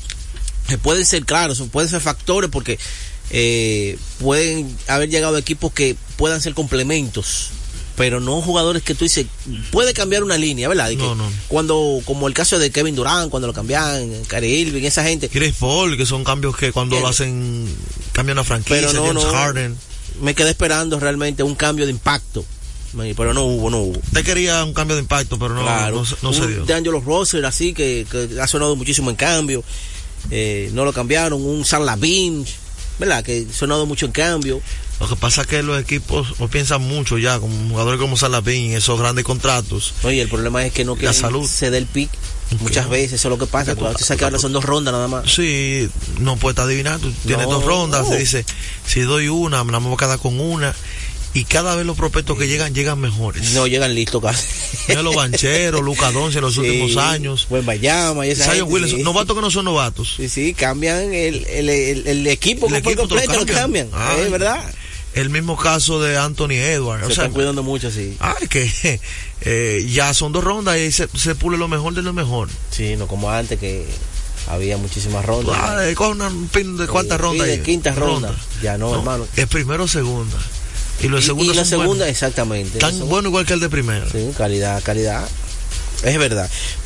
Que 0.67 0.77
pueden 0.77 1.05
ser 1.05 1.25
claros, 1.25 1.61
pueden 1.71 1.89
ser 1.89 2.01
factores 2.01 2.49
porque 2.49 2.79
eh, 3.31 3.97
pueden 4.19 4.75
haber 4.87 5.09
llegado 5.09 5.37
equipos 5.37 5.73
que 5.73 5.95
puedan 6.17 6.41
ser 6.41 6.53
complementos, 6.53 7.49
pero 7.95 8.19
no 8.19 8.41
jugadores 8.41 8.83
que 8.83 8.93
tú 8.95 9.05
dices, 9.05 9.25
puede 9.71 9.93
cambiar 9.93 10.23
una 10.23 10.37
línea, 10.37 10.67
¿verdad? 10.67 10.89
Y 10.89 10.97
que 10.97 11.03
No, 11.03 11.15
no. 11.15 11.29
Cuando, 11.47 12.01
como 12.05 12.27
el 12.27 12.33
caso 12.33 12.59
de 12.59 12.69
Kevin 12.71 12.95
Durant, 12.95 13.29
cuando 13.29 13.47
lo 13.47 13.53
cambian, 13.53 14.09
Kyrie 14.27 14.59
Irving, 14.59 14.83
esa 14.83 15.03
gente. 15.03 15.29
Chris 15.29 15.55
Paul, 15.59 15.97
que 15.97 16.05
son 16.05 16.23
cambios 16.23 16.55
que 16.57 16.71
cuando 16.71 16.99
lo 16.99 17.07
hacen, 17.07 17.65
cambian 18.11 18.37
la 18.37 18.43
franquicia. 18.43 18.87
Pero 18.87 19.13
no, 19.13 19.21
James. 19.21 19.33
Harden. 19.35 19.77
Me 20.21 20.33
quedé 20.35 20.49
esperando 20.51 20.99
realmente 20.99 21.43
un 21.43 21.55
cambio 21.55 21.85
de 21.85 21.91
impacto, 21.91 22.45
pero 23.17 23.33
no 23.33 23.43
hubo, 23.43 23.69
no 23.69 23.79
hubo. 23.79 23.99
Usted 23.99 24.23
quería 24.23 24.63
un 24.63 24.73
cambio 24.73 24.95
de 24.95 25.01
impacto, 25.01 25.37
pero 25.37 25.53
no, 25.53 25.61
claro, 25.63 26.03
no, 26.21 26.33
se- 26.33 26.47
dio. 26.47 26.63
De 26.65 26.73
Angelo 26.73 27.01
Russell, 27.01 27.43
así 27.43 27.73
que, 27.73 28.05
que 28.09 28.39
ha 28.39 28.47
sonado 28.47 28.75
muchísimo 28.75 29.09
en 29.09 29.15
cambio. 29.17 29.63
Eh, 30.31 30.69
no 30.73 30.85
lo 30.85 30.93
cambiaron. 30.93 31.41
Un 31.43 31.65
San 31.65 31.85
Lavin, 31.85 32.45
¿verdad? 32.99 33.23
Que 33.23 33.45
ha 33.49 33.53
sonado 33.53 33.85
mucho 33.85 34.05
en 34.05 34.11
cambio. 34.11 34.61
Lo 34.99 35.09
que 35.09 35.15
pasa 35.17 35.41
es 35.41 35.47
que 35.47 35.61
los 35.61 35.79
equipos 35.81 36.39
no 36.39 36.47
piensan 36.47 36.81
mucho 36.81 37.17
ya, 37.17 37.37
como 37.39 37.69
jugadores 37.69 37.99
como 37.99 38.15
Salapín, 38.15 38.71
esos 38.71 38.97
grandes 38.97 39.25
contratos. 39.25 39.93
Oye, 40.03 40.21
el 40.21 40.29
problema 40.29 40.65
es 40.65 40.71
que 40.71 40.85
no 40.85 40.95
quieren 40.95 41.13
salud. 41.13 41.45
ceder 41.45 41.81
el 41.81 41.85
pick. 41.85 42.09
Muchas 42.61 42.87
veces 42.87 43.13
eso 43.13 43.27
es 43.27 43.31
lo 43.31 43.37
que 43.37 43.47
pasa. 43.51 43.75
Tú 43.75 43.83
sabes 43.99 44.17
que 44.19 44.23
ahora 44.23 44.39
son 44.39 44.53
dos 44.53 44.63
rondas 44.63 44.93
nada 44.93 45.07
más. 45.09 45.29
Sí, 45.33 45.89
no 46.19 46.37
puedes 46.37 46.57
adivinar, 46.59 46.99
tú 46.99 47.11
tienes 47.25 47.45
No, 47.47 47.53
dos 47.55 47.65
rondas, 47.65 48.03
no. 48.03 48.09
se 48.09 48.17
dice, 48.19 48.45
si 48.87 49.01
doy 49.01 49.27
una, 49.27 49.63
me 49.65 49.71
la 49.73 49.79
voy 49.79 49.93
a 49.93 49.97
quedar 49.97 50.19
con 50.19 50.39
una. 50.39 50.73
Y 51.35 51.43
cada 51.43 51.75
vez 51.75 51.85
los 51.85 51.95
prospectos 51.97 52.37
que 52.39 52.47
llegan, 52.47 52.73
llegan 52.73 52.99
mejores. 52.99 53.51
No 53.51 53.67
llegan 53.67 53.93
listos 53.93 54.23
casi. 54.23 54.47
Mira 54.87 55.01
los 55.03 55.13
bancheros, 55.13 55.81
Luca 55.81 56.11
Doncic 56.11 56.37
en 56.37 56.41
los 56.43 56.53
Sí, 56.55 56.61
últimos 56.61 56.97
años. 56.97 57.45
Buen 57.49 57.65
Bayama 57.65 58.25
y 58.25 58.31
esa 58.31 58.53
gente, 58.53 58.87
sí. 58.87 59.03
novatos 59.03 59.35
que 59.35 59.41
no 59.41 59.51
son 59.51 59.65
novatos. 59.65 60.13
Sí, 60.17 60.29
sí, 60.29 60.53
cambian 60.53 61.13
el, 61.13 61.45
el, 61.45 61.69
el, 61.69 62.07
el 62.07 62.27
equipo, 62.27 62.67
El 62.67 62.75
equipo 62.75 63.03
lo 63.03 63.07
completo, 63.09 63.33
lo 63.33 63.45
cambian. 63.45 63.89
cambian. 63.89 63.89
Ay. 63.93 64.21
Es 64.21 64.31
verdad. 64.31 64.63
El 65.13 65.29
mismo 65.29 65.55
caso 65.57 66.01
de 66.01 66.17
Anthony 66.17 66.51
Edwards. 66.53 67.05
Se 67.05 67.11
o 67.11 67.15
sea, 67.15 67.23
están 67.25 67.33
cuidando 67.33 67.63
mucho, 67.63 67.89
sí. 67.91 68.17
ay, 68.19 68.47
que 68.49 68.99
eh, 69.41 69.87
ya 69.89 70.13
son 70.13 70.31
dos 70.31 70.43
rondas 70.43 70.77
y 70.77 70.91
se, 70.91 71.07
se 71.17 71.35
pule 71.35 71.57
lo 71.57 71.67
mejor 71.67 71.93
de 71.93 72.01
lo 72.01 72.11
mejor. 72.13 72.49
Sí, 72.71 72.95
no 72.97 73.07
como 73.07 73.29
antes 73.29 73.59
que 73.59 73.85
había 74.47 74.77
muchísimas 74.77 75.23
rondas. 75.25 75.55
Ah, 75.59 75.85
eh, 75.85 75.95
una- 75.99 76.27
un 76.27 76.47
pin 76.47 76.77
de 76.77 76.87
cuarta 76.87 77.15
Sí, 77.15 77.21
ronda. 77.21 77.43
de 77.45 77.61
quinta 77.61 77.93
ronda. 77.93 78.33
Ya 78.61 78.77
no, 78.77 78.93
hermano. 78.95 79.25
Es 79.35 79.47
primero 79.47 79.83
o 79.85 79.87
segunda. 79.87 80.37
Y 81.01 81.07
los 81.07 81.23
Y- 81.23 81.27
segundos 81.27 81.53
y 81.55 81.57
la 81.57 81.65
segunda, 81.65 81.87
buenos. 81.89 82.07
exactamente. 82.07 82.79
Tan 82.79 82.97
bueno 83.09 83.29
igual 83.29 83.45
que 83.45 83.53
el 83.53 83.59
de 83.59 83.69
primero. 83.69 84.05
Sí, 84.11 84.29
calidad, 84.37 84.81
calidad. 84.83 85.27
Es 86.03 86.17
verdad. 86.17 86.49